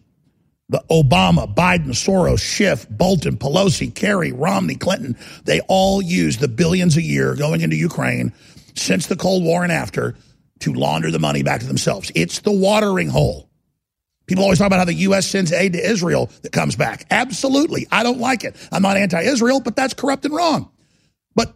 [0.70, 6.96] the Obama, Biden, Soros, Schiff, Bolton, Pelosi, Kerry, Romney, Clinton, they all use the billions
[6.96, 8.33] a year going into Ukraine
[8.76, 10.14] since the Cold War and after
[10.61, 12.12] to launder the money back to themselves.
[12.14, 13.50] It's the watering hole.
[14.28, 15.26] People always talk about how the U.S.
[15.26, 17.04] sends aid to Israel that comes back.
[17.11, 17.88] Absolutely.
[17.90, 18.54] I don't like it.
[18.70, 20.70] I'm not anti Israel, but that's corrupt and wrong.
[21.35, 21.52] But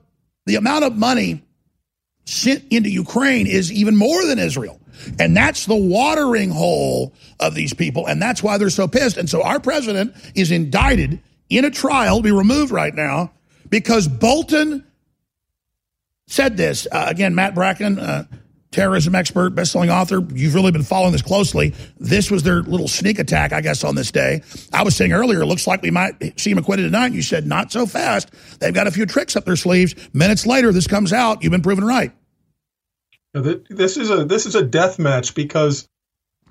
[0.47, 1.45] the amount of money
[2.25, 4.81] sent into Ukraine is even more than Israel.
[5.19, 8.07] And that's the watering hole of these people.
[8.07, 9.17] And that's why they're so pissed.
[9.17, 13.33] And so our president is indicted in a trial, be removed right now,
[13.69, 14.85] because Bolton
[16.27, 16.87] said this.
[16.91, 18.25] Uh, again, Matt Bracken, uh,
[18.75, 20.21] terrorism expert, best-selling author.
[20.35, 21.75] You've really been following this closely.
[21.99, 24.43] This was their little sneak attack, I guess, on this day.
[24.73, 27.13] I was saying earlier, it looks like we might see him acquitted tonight.
[27.13, 28.31] You said not so fast.
[28.59, 29.95] They've got a few tricks up their sleeves.
[30.13, 31.43] Minutes later, this comes out.
[31.43, 32.13] You've been proven right.
[33.33, 35.89] This is a this is a death match because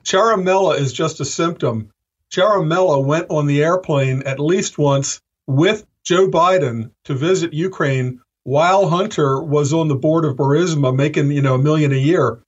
[0.03, 1.91] Ciaramella is just a symptom.
[2.29, 8.89] Ciaramella went on the airplane at least once with Joe Biden to visit Ukraine while
[8.89, 12.41] Hunter was on the board of Burisma making, you know, a million a year.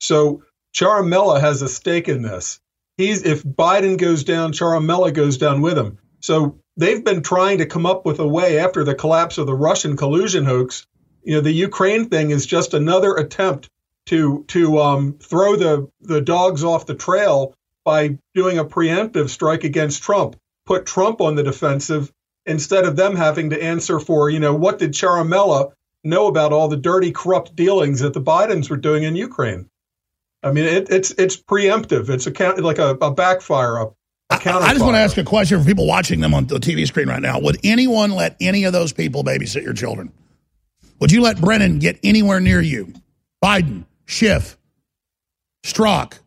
[0.00, 0.42] So
[0.74, 2.60] Ciaramella has a stake in this.
[2.96, 5.98] He's if Biden goes down, Ciaramella goes down with him.
[6.20, 9.54] So they've been trying to come up with a way after the collapse of the
[9.54, 10.86] Russian collusion hoax.
[11.22, 13.68] You know, the Ukraine thing is just another attempt
[14.06, 17.54] to to um, throw the the dogs off the trail
[17.84, 22.12] by doing a preemptive strike against Trump, put Trump on the defensive
[22.46, 25.72] instead of them having to answer for you know what did Ciaramella
[26.04, 29.68] know about all the dirty corrupt dealings that the Bidens were doing in Ukraine.
[30.42, 32.10] I mean, it, it's it's preemptive.
[32.10, 33.90] It's a like a, a backfire,
[34.30, 37.08] I just want to ask a question for people watching them on the TV screen
[37.08, 37.38] right now.
[37.40, 40.12] Would anyone let any of those people babysit your children?
[41.00, 42.92] Would you let Brennan get anywhere near you?
[43.42, 44.56] Biden, Schiff,
[45.64, 46.18] Strzok,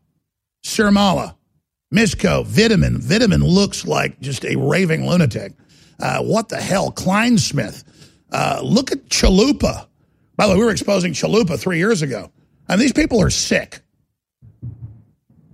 [0.65, 1.35] Ciaramella,
[1.93, 3.01] Mishko, Vindman.
[3.01, 5.53] Vindman looks like just a raving lunatic.
[5.99, 6.91] Uh, what the hell?
[6.91, 7.83] Clinesmith.
[8.31, 9.87] Uh, look at Chalupa.
[10.35, 12.31] By the way, we were exposing Chalupa three years ago.
[12.67, 13.81] And these people are sick.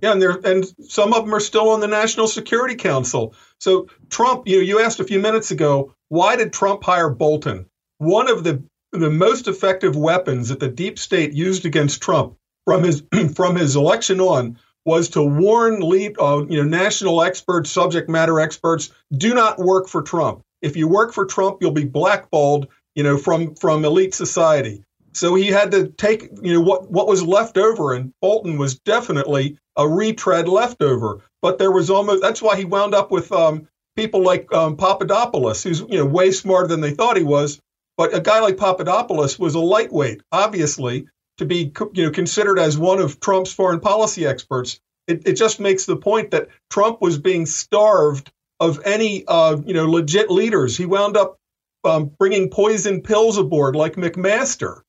[0.02, 3.34] Yeah, and and some of them are still on the National Security Council.
[3.58, 7.66] So Trump, you know, you asked a few minutes ago, why did Trump hire Bolton?
[7.98, 12.82] One of the the most effective weapons that the deep state used against Trump from
[12.82, 13.02] his
[13.34, 18.40] from his election on was to warn lead, uh, you know, national experts, subject matter
[18.40, 20.42] experts, do not work for Trump.
[20.62, 24.82] If you work for Trump, you'll be blackballed, you know, from from elite society.
[25.12, 28.78] So he had to take, you know, what what was left over, and Bolton was
[28.80, 31.20] definitely a retread leftover.
[31.40, 35.62] But there was almost that's why he wound up with um, people like um, Papadopoulos,
[35.62, 37.60] who's you know way smarter than they thought he was,
[37.96, 41.06] but a guy like Papadopoulos was a lightweight, obviously,
[41.38, 44.80] to be you know considered as one of Trump's foreign policy experts.
[45.06, 49.74] It, it just makes the point that Trump was being starved of any uh, you
[49.74, 50.76] know legit leaders.
[50.76, 51.38] He wound up
[51.84, 54.80] um, bringing poison pills aboard, like McMaster.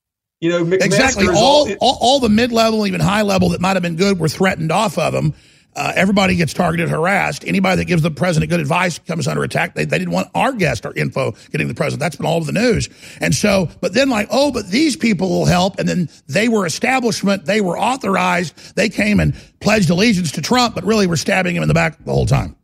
[0.42, 3.62] You know, McMaster exactly all, all, all, all the mid level, even high level that
[3.62, 5.34] might have been good were threatened off of him.
[5.76, 7.46] Uh, everybody gets targeted, harassed.
[7.46, 9.76] Anybody that gives the president good advice comes under attack.
[9.76, 12.00] They, they didn't want our guest or info getting the president.
[12.00, 12.88] That's been all over the news.
[13.20, 15.78] And so, but then like, oh, but these people will help.
[15.78, 17.46] And then they were establishment.
[17.46, 18.76] They were authorized.
[18.76, 22.04] They came and pledged allegiance to Trump, but really were stabbing him in the back
[22.06, 22.56] the whole time.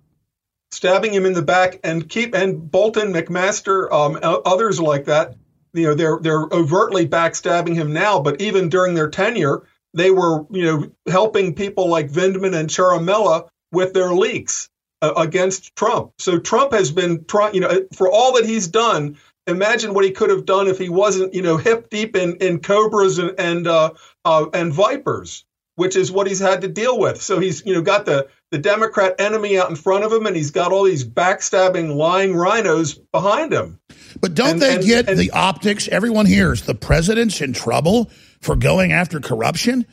[0.71, 5.35] Stabbing him in the back and keep, and Bolton, McMaster, um, others like that,
[5.73, 9.63] you know, they're, they're overtly backstabbing him now, but even during their tenure,
[9.93, 14.69] they were, you know, helping people like Vindman and Ciaramella with their leaks
[15.01, 16.11] uh, against Trump.
[16.19, 19.17] So Trump has been trying, you know, for all that he's done.
[19.47, 22.59] Imagine what he could have done if he wasn't, you know, hip deep in, in
[22.59, 23.91] cobras and and uh,
[24.23, 27.21] uh, and vipers, which is what he's had to deal with.
[27.21, 30.35] So he's, you know, got the the Democrat enemy out in front of him, and
[30.35, 33.79] he's got all these backstabbing, lying RINOs behind him.
[34.19, 35.87] But don't and, they and, get and, the optics?
[35.87, 38.11] Everyone hears the president's in trouble
[38.41, 39.85] for going after corruption.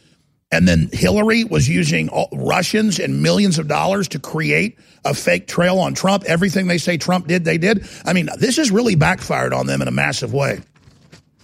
[0.51, 5.47] And then Hillary was using all, Russians and millions of dollars to create a fake
[5.47, 6.25] trail on Trump.
[6.25, 7.87] Everything they say Trump did, they did.
[8.05, 10.63] I mean, this has really backfired on them in a massive way.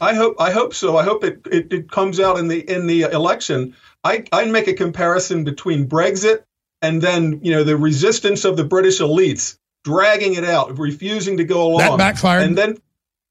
[0.00, 0.96] I hope I hope so.
[0.96, 3.76] I hope it, it, it comes out in the in the election.
[4.02, 6.44] I I make a comparison between Brexit
[6.82, 11.44] and then you know the resistance of the British elites dragging it out, refusing to
[11.44, 11.78] go along.
[11.78, 12.42] That backfired.
[12.42, 12.78] And then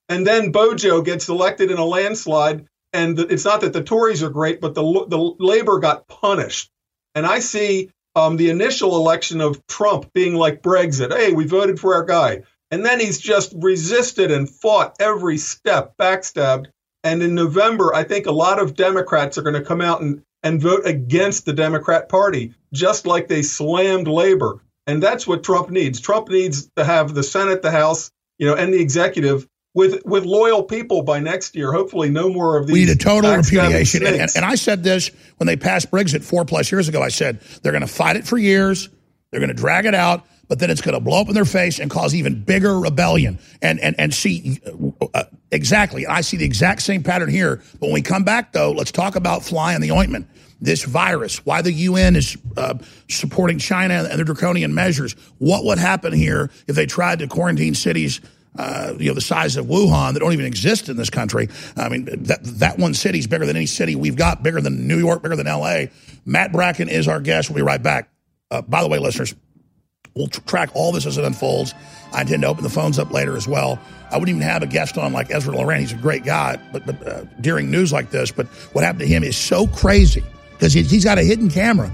[0.09, 4.23] and then Bojo gets elected in a landslide and the, it's not that the Tories
[4.23, 6.69] are great, but the the Labor got punished.
[7.15, 11.15] And I see um, the initial election of Trump being like Brexit.
[11.15, 15.95] Hey, we voted for our guy, and then he's just resisted and fought every step,
[15.97, 16.67] backstabbed.
[17.03, 20.23] And in November, I think a lot of Democrats are going to come out and,
[20.41, 24.63] and vote against the Democrat Party, just like they slammed Labor.
[24.87, 25.99] And that's what Trump needs.
[25.99, 30.26] Trump needs to have the Senate, the House, you know, and the executive with with
[30.26, 31.71] loyal people by next year.
[31.71, 32.74] Hopefully, no more of these.
[32.74, 34.05] We need a total repudiation.
[34.05, 37.01] And, and, I said this when they passed Brexit four plus years ago.
[37.01, 38.89] I said they're going to fight it for years.
[39.32, 41.45] They're going to drag it out, but then it's going to blow up in their
[41.45, 43.39] face and cause even bigger rebellion.
[43.61, 44.59] And and and see
[45.13, 46.05] uh, exactly.
[46.05, 47.61] I see the exact same pattern here.
[47.80, 50.28] But when we come back, though, let's talk about fly in the ointment.
[50.61, 52.76] This virus, why the UN is uh,
[53.09, 55.13] supporting China and their draconian measures.
[55.39, 58.21] What would happen here if they tried to quarantine cities
[58.57, 61.49] uh, you know, the size of Wuhan that don't even exist in this country.
[61.75, 64.87] I mean, that, that one city is bigger than any city we've got, bigger than
[64.87, 65.91] New York, bigger than L.A.
[66.25, 67.49] Matt Bracken is our guest.
[67.49, 68.09] We'll be right back.
[68.51, 69.33] Uh, by the way, listeners,
[70.15, 71.73] we'll tr- track all this as it unfolds.
[72.13, 73.79] I intend to open the phones up later as well.
[74.11, 75.79] I wouldn't even have a guest on like Ezra Levant.
[75.79, 79.07] He's a great guy, but, but uh, during news like this, but what happened to
[79.07, 81.91] him is so crazy because he, he's got a hidden camera.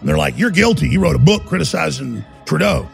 [0.00, 0.90] And they're like, you're guilty.
[0.90, 2.86] You wrote a book criticizing Trudeau.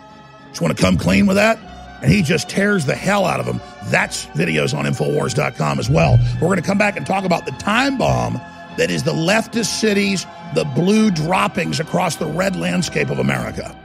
[0.51, 1.59] Just want to come clean with that?
[2.03, 3.61] And he just tears the hell out of them.
[3.85, 6.19] That's videos on Infowars.com as well.
[6.35, 8.41] We're going to come back and talk about the time bomb
[8.77, 13.77] that is the leftist cities, the blue droppings across the red landscape of America.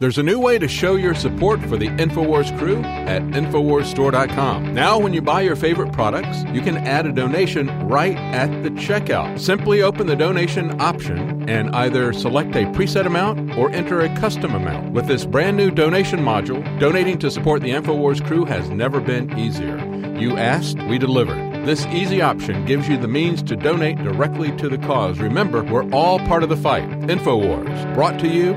[0.00, 4.72] There's a new way to show your support for the InfoWars crew at InfoWarsStore.com.
[4.72, 8.70] Now, when you buy your favorite products, you can add a donation right at the
[8.70, 9.40] checkout.
[9.40, 14.54] Simply open the donation option and either select a preset amount or enter a custom
[14.54, 14.92] amount.
[14.92, 19.36] With this brand new donation module, donating to support the InfoWars crew has never been
[19.36, 19.78] easier.
[20.16, 21.66] You asked, we delivered.
[21.66, 25.18] This easy option gives you the means to donate directly to the cause.
[25.18, 26.88] Remember, we're all part of the fight.
[26.88, 28.54] InfoWars, brought to you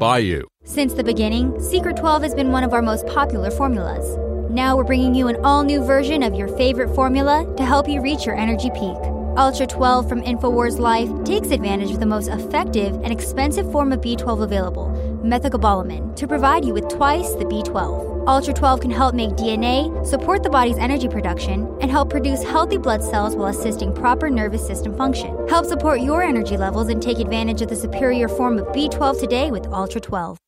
[0.00, 0.49] by you.
[0.70, 4.16] Since the beginning, Secret 12 has been one of our most popular formulas.
[4.52, 8.00] Now we're bringing you an all new version of your favorite formula to help you
[8.00, 8.96] reach your energy peak.
[9.36, 14.00] Ultra 12 from InfoWars Life takes advantage of the most effective and expensive form of
[14.00, 14.92] B12 available,
[15.24, 18.28] methylcobalamin, to provide you with twice the B12.
[18.28, 22.78] Ultra 12 can help make DNA, support the body's energy production, and help produce healthy
[22.78, 25.36] blood cells while assisting proper nervous system function.
[25.48, 29.50] Help support your energy levels and take advantage of the superior form of B12 today
[29.50, 30.38] with Ultra 12.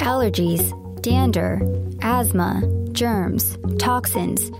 [0.00, 0.72] Allergies,
[1.02, 1.60] dander,
[2.02, 4.50] asthma, germs, toxins.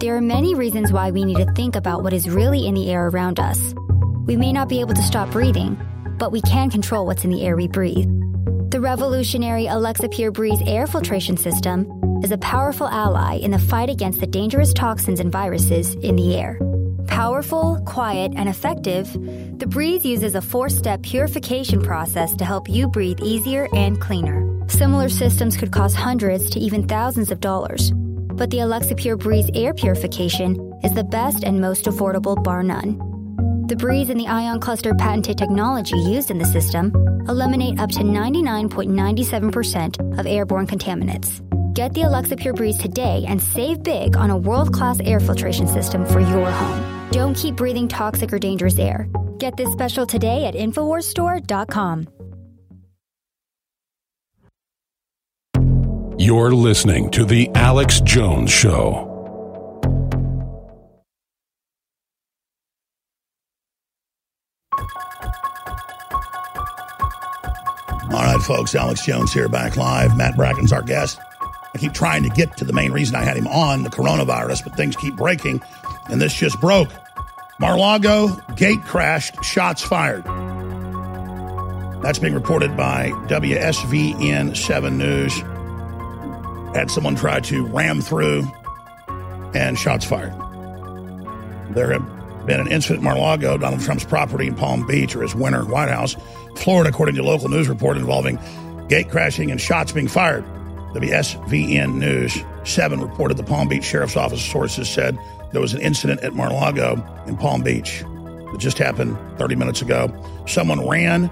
[0.00, 2.90] There are many reasons why we need to think about what is really in the
[2.90, 3.74] air around us.
[4.26, 5.76] We may not be able to stop breathing,
[6.18, 8.08] but we can control what's in the air we breathe.
[8.70, 11.86] The revolutionary Alexa Pure Breeze air filtration system
[12.22, 16.36] is a powerful ally in the fight against the dangerous toxins and viruses in the
[16.36, 16.58] air.
[17.08, 19.12] Powerful, quiet, and effective,
[19.58, 24.51] the Breeze uses a four step purification process to help you breathe easier and cleaner.
[24.72, 29.50] Similar systems could cost hundreds to even thousands of dollars, but the Alexa Pure Breeze
[29.52, 32.96] air purification is the best and most affordable, bar none.
[33.68, 36.90] The Breeze and the Ion Cluster patented technology used in the system
[37.28, 41.42] eliminate up to 99.97% of airborne contaminants.
[41.74, 45.68] Get the Alexa Pure Breeze today and save big on a world class air filtration
[45.68, 47.10] system for your home.
[47.10, 49.06] Don't keep breathing toxic or dangerous air.
[49.36, 52.21] Get this special today at InfoWarsStore.com.
[56.22, 59.08] You're listening to The Alex Jones Show.
[68.04, 70.16] All right, folks, Alex Jones here back live.
[70.16, 71.18] Matt Bracken's our guest.
[71.74, 74.62] I keep trying to get to the main reason I had him on, the coronavirus,
[74.62, 75.60] but things keep breaking,
[76.08, 76.90] and this just broke.
[77.58, 80.22] Mar-Lago, gate crashed, shots fired.
[82.00, 85.42] That's being reported by WSVN 7 News
[86.74, 88.44] had someone try to ram through
[89.54, 90.32] and shots fired.
[91.74, 95.34] There have been an incident in Mar-a-Lago, Donald Trump's property in Palm Beach, or his
[95.34, 96.16] winter White House,
[96.56, 98.38] Florida, according to local news report involving
[98.88, 100.44] gate crashing and shots being fired.
[100.94, 105.18] WSVN News 7 reported the Palm Beach Sheriff's Office sources said
[105.52, 108.00] there was an incident at Mar-a-Lago in Palm Beach.
[108.00, 110.12] that just happened 30 minutes ago.
[110.46, 111.30] Someone ran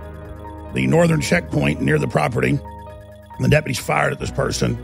[0.74, 2.50] the northern checkpoint near the property.
[2.50, 4.76] And the deputies fired at this person.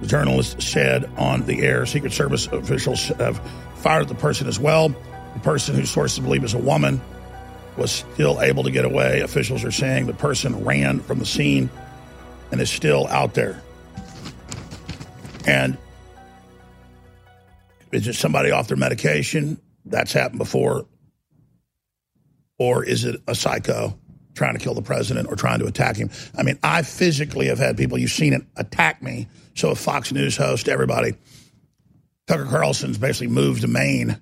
[0.00, 3.40] The journalist said on the air, Secret Service officials have
[3.76, 4.88] fired the person as well.
[4.88, 7.00] The person who sources believe is a woman
[7.76, 9.20] was still able to get away.
[9.20, 11.70] Officials are saying the person ran from the scene
[12.50, 13.60] and is still out there.
[15.46, 15.76] And
[17.92, 19.60] is it somebody off their medication?
[19.84, 20.86] That's happened before.
[22.58, 23.98] Or is it a psycho
[24.34, 26.10] trying to kill the president or trying to attack him?
[26.36, 29.28] I mean, I physically have had people, you've seen it, attack me.
[29.54, 31.14] So a Fox News host, everybody.
[32.26, 34.18] Tucker Carlson's basically moved to Maine.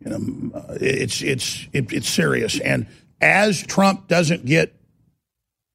[0.00, 2.58] You know, uh, it's it's it, it's serious.
[2.60, 2.86] And
[3.20, 4.74] as Trump doesn't get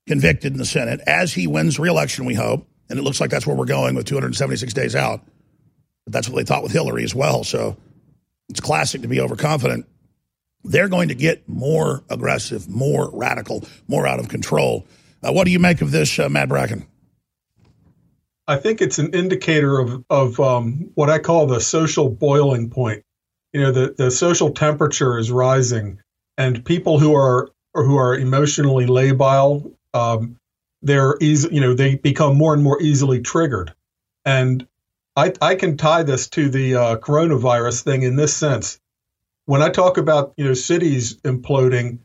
[0.07, 3.45] convicted in the Senate, as he wins re-election, we hope, and it looks like that's
[3.45, 5.21] where we're going with 276 days out.
[6.05, 7.43] But that's what they thought with Hillary as well.
[7.43, 7.77] So
[8.49, 9.85] it's classic to be overconfident.
[10.63, 14.85] They're going to get more aggressive, more radical, more out of control.
[15.23, 16.85] Uh, what do you make of this, uh, Matt Bracken?
[18.47, 23.03] I think it's an indicator of of um, what I call the social boiling point.
[23.51, 25.99] You know, the the social temperature is rising,
[26.37, 30.37] and people who are who are emotionally labile, um,
[30.81, 31.49] they're easy.
[31.51, 33.73] You know, they become more and more easily triggered,
[34.23, 34.65] and
[35.17, 38.79] I I can tie this to the uh, coronavirus thing in this sense.
[39.47, 41.99] When I talk about you know cities imploding,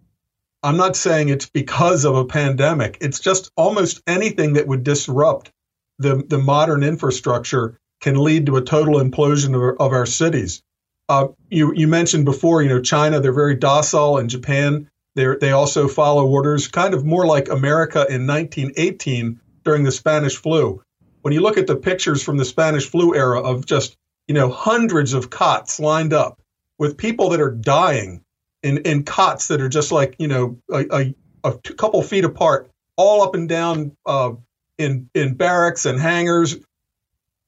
[0.63, 2.99] I'm not saying it's because of a pandemic.
[3.01, 5.51] It's just almost anything that would disrupt
[5.99, 10.63] the, the modern infrastructure can lead to a total implosion of, of our cities.
[11.09, 15.51] Uh, you, you mentioned before, you know, China, they're very docile, and Japan, they they
[15.51, 20.81] also follow orders, kind of more like America in 1918 during the Spanish flu.
[21.23, 23.97] When you look at the pictures from the Spanish flu era of just,
[24.29, 26.39] you know, hundreds of cots lined up
[26.79, 28.25] with people that are dying
[28.63, 31.15] in, in cots that are just like, you know, a, a,
[31.45, 34.33] a couple feet apart, all up and down uh,
[34.79, 36.57] in in barracks and hangars.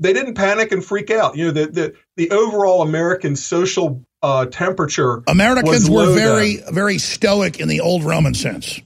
[0.01, 1.37] They didn't panic and freak out.
[1.37, 5.23] You know, the the, the overall American social uh, temperature.
[5.29, 6.75] Americans were very then.
[6.75, 8.81] very stoic in the old Roman sense.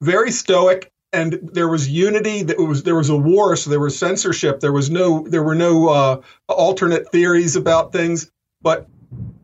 [0.00, 2.44] Very stoic, and there was unity.
[2.44, 4.60] That was there was a war, so there was censorship.
[4.60, 8.30] There was no there were no uh, alternate theories about things.
[8.60, 8.88] But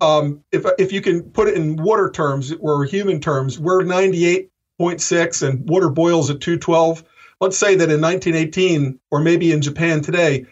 [0.00, 4.26] um, if if you can put it in water terms or human terms, we're ninety
[4.26, 7.04] eight point six, and water boils at two twelve
[7.40, 10.46] let's say that in 1918 or maybe in Japan today,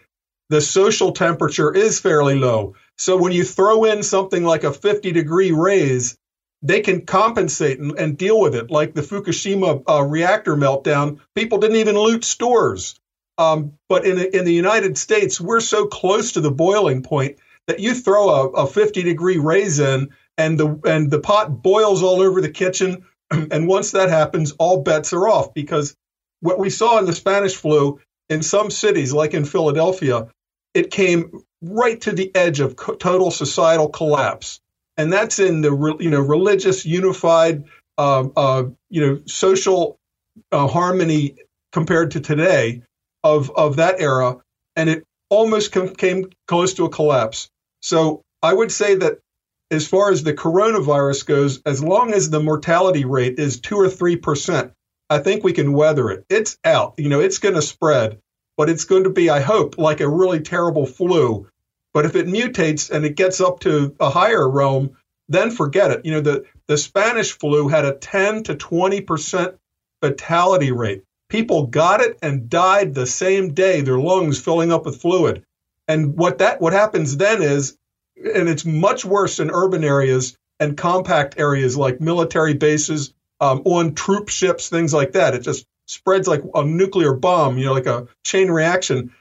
[0.49, 2.75] the social temperature is fairly low.
[2.97, 6.15] So when you throw in something like a 50 degree raise,
[6.61, 8.69] they can compensate and, and deal with it.
[8.69, 12.99] Like the Fukushima uh, reactor meltdown, people didn't even loot stores.
[13.39, 17.79] Um, but in, in the United States, we're so close to the boiling point that
[17.79, 22.21] you throw a, a 50 degree raise in and the, and the pot boils all
[22.21, 23.05] over the kitchen.
[23.49, 25.95] And once that happens, all bets are off because
[26.41, 27.99] what we saw in the Spanish flu
[28.29, 30.27] in some cities, like in Philadelphia,
[30.73, 34.59] it came right to the edge of co- total societal collapse,
[34.97, 37.63] and that's in the re- you know religious unified
[37.97, 39.97] uh, uh, you know social
[40.51, 41.37] uh, harmony
[41.71, 42.83] compared to today
[43.23, 44.37] of of that era,
[44.75, 47.49] and it almost com- came close to a collapse.
[47.83, 49.19] So I would say that
[49.69, 53.89] as far as the coronavirus goes, as long as the mortality rate is two or
[53.89, 54.71] three percent,
[55.09, 56.25] I think we can weather it.
[56.29, 56.93] It's out.
[56.97, 58.19] You know, it's going to spread,
[58.55, 61.49] but it's going to be, I hope, like a really terrible flu.
[61.93, 64.95] But if it mutates and it gets up to a higher realm,
[65.27, 66.05] then forget it.
[66.05, 69.57] You know, the, the Spanish flu had a 10 to 20%
[70.01, 71.03] fatality rate.
[71.27, 75.43] People got it and died the same day, their lungs filling up with fluid.
[75.87, 77.77] And what that what happens then is,
[78.15, 83.95] and it's much worse in urban areas and compact areas like military bases um, on
[83.95, 85.33] troop ships, things like that.
[85.33, 89.13] It just spreads like a nuclear bomb, you know, like a chain reaction.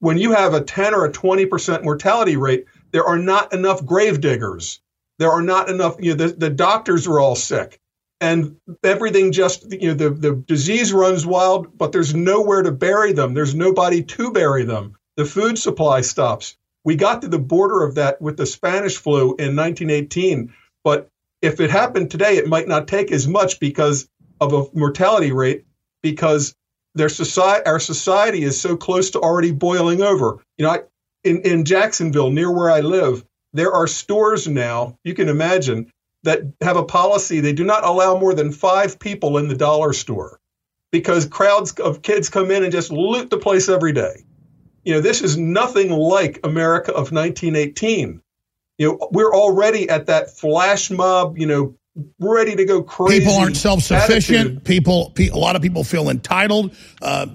[0.00, 4.20] When you have a 10 or a 20% mortality rate, there are not enough grave
[4.20, 4.80] diggers.
[5.18, 7.78] There are not enough, you know, the, the doctors are all sick.
[8.20, 13.12] And everything just, you know, the, the disease runs wild, but there's nowhere to bury
[13.12, 13.34] them.
[13.34, 14.96] There's nobody to bury them.
[15.16, 16.56] The food supply stops.
[16.84, 20.52] We got to the border of that with the Spanish flu in 1918,
[20.82, 21.08] but
[21.42, 24.08] if it happened today, it might not take as much because
[24.40, 25.64] of a mortality rate
[26.02, 26.54] because
[26.94, 30.38] their society, our society is so close to already boiling over.
[30.56, 30.80] You know, I,
[31.24, 35.90] in, in Jacksonville, near where I live, there are stores now, you can imagine,
[36.24, 37.40] that have a policy.
[37.40, 40.40] They do not allow more than five people in the dollar store
[40.90, 44.24] because crowds of kids come in and just loot the place every day.
[44.84, 48.20] You know, this is nothing like America of 1918
[48.78, 51.76] you know, we're already at that flash mob, you know,
[52.18, 53.20] ready to go crazy.
[53.20, 54.64] People aren't self-sufficient.
[54.64, 56.74] People, pe- a lot of people feel entitled.
[57.02, 57.26] Uh,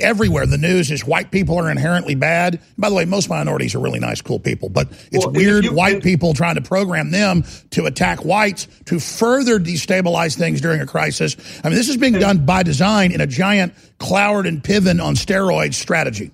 [0.00, 2.60] everywhere, the news is white people are inherently bad.
[2.76, 5.72] By the way, most minorities are really nice, cool people, but it's Well, weird you-
[5.72, 10.86] white people trying to program them to attack whites to further destabilize things during a
[10.86, 11.36] crisis.
[11.62, 15.14] I mean, this is being done by design in a giant Cloward and Piven on
[15.14, 16.32] steroids strategy.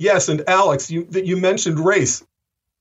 [0.00, 2.24] Yes, and Alex, you that you mentioned race.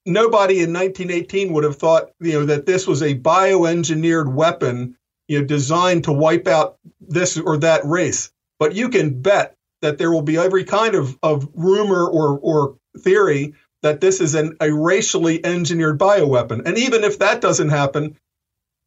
[0.05, 4.95] Nobody in 1918 would have thought, you know, that this was a bioengineered weapon,
[5.27, 8.31] you know, designed to wipe out this or that race.
[8.57, 12.77] But you can bet that there will be every kind of, of rumor or or
[12.97, 16.61] theory that this is an, a racially engineered bioweapon.
[16.65, 18.15] And even if that doesn't happen,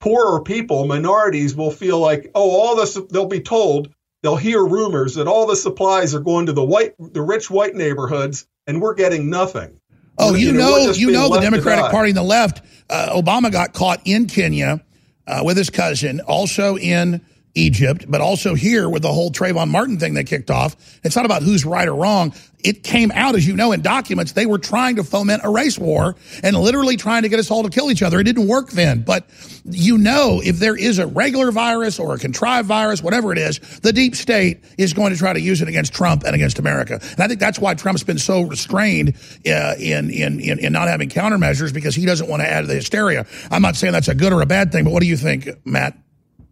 [0.00, 2.98] poorer people, minorities, will feel like, oh, all this.
[3.10, 3.92] They'll be told,
[4.22, 7.74] they'll hear rumors that all the supplies are going to the white, the rich white
[7.74, 9.80] neighborhoods, and we're getting nothing.
[10.18, 11.90] Oh, you, we're know, just you know, the Democratic.
[11.90, 12.62] Party and the left.
[12.88, 14.80] Uh, Obama got caught in Kenya
[15.26, 17.20] uh, with his cousin, also in
[17.54, 20.74] Egypt, but also here with the whole Trayvon Martin thing they kicked off.
[21.04, 22.32] It's not about who's right or wrong.
[22.64, 24.32] It came out, as you know, in documents.
[24.32, 27.64] They were trying to foment a race war and literally trying to get us all
[27.64, 28.20] to kill each other.
[28.20, 29.26] It didn't work then, but
[29.64, 33.58] you know, if there is a regular virus or a contrived virus, whatever it is,
[33.80, 37.00] the deep state is going to try to use it against Trump and against America.
[37.02, 40.88] And I think that's why Trump's been so restrained uh, in, in, in, in not
[40.88, 43.26] having countermeasures because he doesn't want to add to the hysteria.
[43.50, 45.48] I'm not saying that's a good or a bad thing, but what do you think,
[45.66, 45.98] Matt?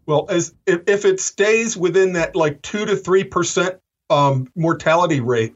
[0.06, 3.76] Well, as if, if it stays within that like two to three percent
[4.08, 5.54] um, mortality rate,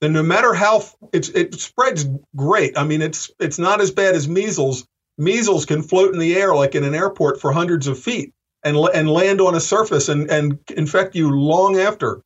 [0.00, 2.76] then no matter how it's it spreads great.
[2.76, 4.86] I mean, it's it's not as bad as measles.
[5.18, 8.32] Measles can float in the air like in an airport for hundreds of feet
[8.62, 12.22] and and land on a surface and and infect you long after.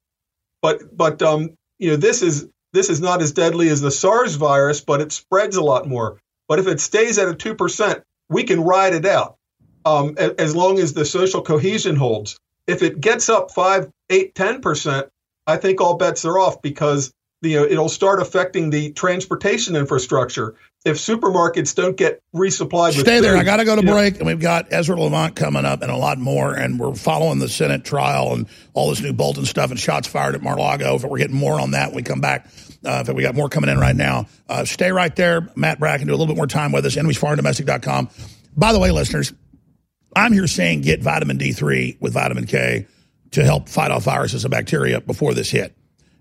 [0.62, 4.34] But but um you know this is this is not as deadly as the SARS
[4.36, 6.20] virus, but it spreads a lot more.
[6.48, 9.36] But if it stays at a two percent, we can ride it out
[9.84, 12.38] um, a- as long as the social cohesion holds.
[12.66, 15.08] If it gets up five, eight, ten percent,
[15.46, 17.12] I think all bets are off because
[17.42, 20.54] you know it'll start affecting the transportation infrastructure.
[20.84, 23.32] If supermarkets don't get resupplied, with Stay there.
[23.32, 25.66] food, I got to go to you know, break, and we've got Ezra Levant coming
[25.66, 26.54] up and a lot more.
[26.54, 30.36] And we're following the Senate trial and all this new Bolton stuff and shots fired
[30.36, 30.94] at Mar-Lago.
[30.94, 32.46] If we're getting more on that, when we come back.
[32.82, 34.26] Uh, in we got more coming in right now.
[34.48, 35.46] Uh, stay right there.
[35.54, 36.96] Matt Bracken, do a little bit more time with us.
[36.96, 38.08] EnemiesForeignDomestic.com.
[38.56, 39.34] By the way, listeners,
[40.14, 42.86] I'm here saying get vitamin D3 with vitamin K
[43.32, 45.74] to help fight off viruses and bacteria before this hit.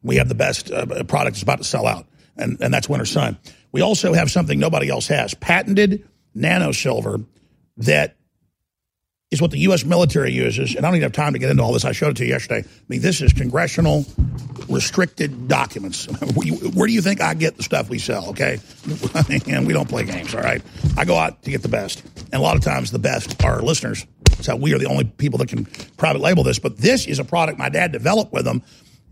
[0.03, 2.05] We have the best uh, product that's about to sell out,
[2.37, 3.37] and, and that's Winter Sun.
[3.71, 7.19] We also have something nobody else has patented nano silver
[7.77, 8.15] that
[9.31, 9.85] is what the U.S.
[9.85, 10.75] military uses.
[10.75, 11.85] And I don't even have time to get into all this.
[11.85, 12.67] I showed it to you yesterday.
[12.67, 14.05] I mean, this is congressional
[14.67, 16.05] restricted documents.
[16.35, 18.29] Where do you- think I get the stuff we sell?
[18.29, 18.59] Okay,
[19.47, 20.35] and we don't play games.
[20.35, 20.61] All right,
[20.97, 23.61] I go out to get the best, and a lot of times the best are
[23.61, 24.05] listeners.
[24.41, 25.65] So we are the only people that can
[25.97, 26.59] private label this.
[26.59, 28.63] But this is a product my dad developed with them.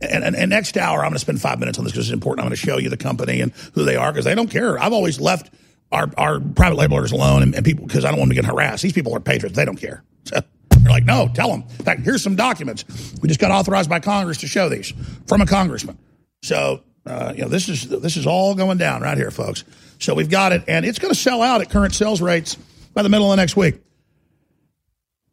[0.02, 2.14] And, and, and next hour, I'm going to spend five minutes on this because it's
[2.14, 2.46] important.
[2.46, 4.78] I'm going to show you the company and who they are because they don't care.
[4.80, 5.50] I've always left
[5.92, 8.42] our, our private label labelers alone and, and people because I don't want them to
[8.42, 8.84] get harassed.
[8.84, 9.56] These people are patriots.
[9.56, 10.04] They don't care.
[10.78, 11.64] So you're like, no, tell them.
[11.80, 12.86] In fact, here's some documents.
[13.20, 14.94] We just got authorized by Congress to show these
[15.26, 15.98] from a congressman.
[16.44, 19.64] So, uh, you know, this is this is all going down right here, folks.
[19.98, 22.56] So we've got it, and it's going to sell out at current sales rates
[22.94, 23.82] by the middle of the next week.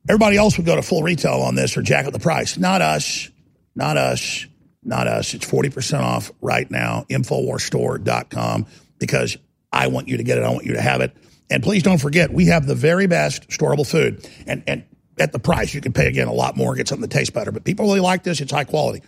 [0.08, 2.56] Everybody else would go to full retail on this or jack up the price.
[2.56, 3.28] Not us.
[3.74, 4.46] Not us.
[4.82, 5.34] Not us.
[5.34, 8.66] It's 40% off right now, InfoWarsStore.com,
[8.98, 9.36] because
[9.74, 10.44] I want you to get it.
[10.44, 11.14] I want you to have it.
[11.50, 14.26] And please don't forget, we have the very best storable food.
[14.46, 14.84] And, and
[15.18, 17.52] at the price, you can pay again a lot more, get something that tastes better.
[17.52, 18.40] But people really like this.
[18.40, 19.02] It's high quality.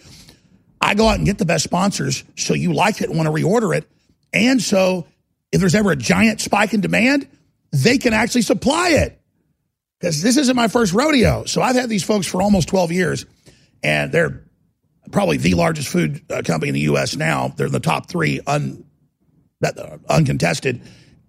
[0.80, 3.32] I go out and get the best sponsors so you like it and want to
[3.32, 3.88] reorder it.
[4.32, 5.06] And so
[5.52, 7.28] if there's ever a giant spike in demand,
[7.72, 9.18] they can actually supply it
[9.98, 11.44] because this isn't my first rodeo.
[11.44, 13.26] So I've had these folks for almost 12 years,
[13.82, 14.44] and they're
[15.10, 17.16] probably the largest food uh, company in the U.S.
[17.16, 17.48] now.
[17.48, 18.84] They're in the top three un,
[19.60, 20.82] that, uh, uncontested,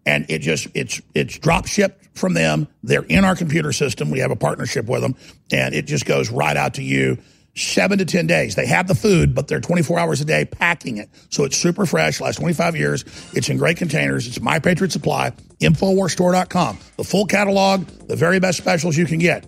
[0.05, 2.67] and it just it's it's drop shipped from them.
[2.83, 4.09] They're in our computer system.
[4.09, 5.15] We have a partnership with them,
[5.51, 7.17] and it just goes right out to you.
[7.55, 8.53] Seven to 10 days.
[8.53, 11.09] They have the food, but they're 24 hours a day packing it.
[11.29, 13.03] So it's super fresh, lasts 25 years.
[13.33, 14.27] It's in great containers.
[14.27, 16.77] It's My Patriot Supply, InfoWarsStore.com.
[16.97, 19.43] The full catalog, the very best specials you can get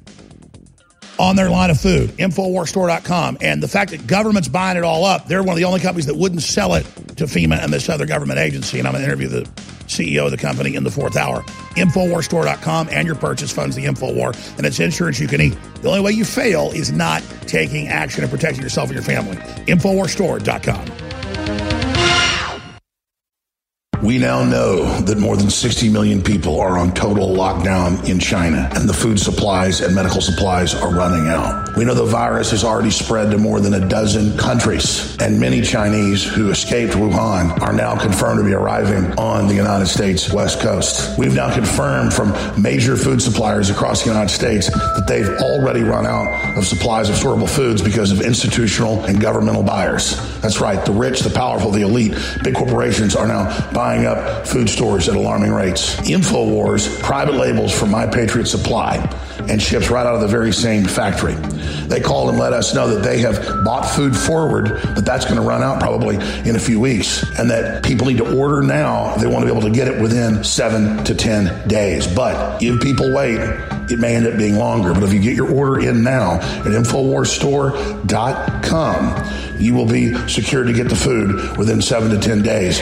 [1.19, 3.37] on their line of food, InfoWarsStore.com.
[3.41, 6.05] And the fact that government's buying it all up, they're one of the only companies
[6.05, 6.85] that wouldn't sell it
[7.17, 8.79] to FEMA and this other government agency.
[8.79, 9.43] And I'm going to interview the
[9.87, 11.43] CEO of the company in the fourth hour.
[11.75, 15.57] InfoWarsStore.com and your purchase funds the InfoWar, and it's insurance you can eat.
[15.81, 19.35] The only way you fail is not taking action and protecting yourself and your family.
[19.65, 21.08] InfoWarsStore.com.
[24.09, 28.67] We now know that more than 60 million people are on total lockdown in China,
[28.73, 31.77] and the food supplies and medical supplies are running out.
[31.77, 35.61] We know the virus has already spread to more than a dozen countries, and many
[35.61, 40.59] Chinese who escaped Wuhan are now confirmed to be arriving on the United States West
[40.59, 41.15] Coast.
[41.19, 46.07] We've now confirmed from major food suppliers across the United States that they've already run
[46.07, 50.17] out of supplies of storable foods because of institutional and governmental buyers.
[50.41, 54.69] That's right, the rich, the powerful, the elite, big corporations are now buying up food
[54.69, 55.95] stores at alarming rates.
[55.97, 58.97] InfoWars private labels from My Patriot Supply
[59.49, 61.33] and ships right out of the very same factory.
[61.87, 65.37] They called and let us know that they have bought food forward, but that's going
[65.37, 66.15] to run out probably
[66.47, 69.15] in a few weeks, and that people need to order now.
[69.15, 72.05] They want to be able to get it within seven to 10 days.
[72.07, 73.39] But if people wait,
[73.89, 74.93] it may end up being longer.
[74.93, 80.73] But if you get your order in now at InfoWarsStore.com, you will be secured to
[80.73, 82.79] get the food within seven to 10 days.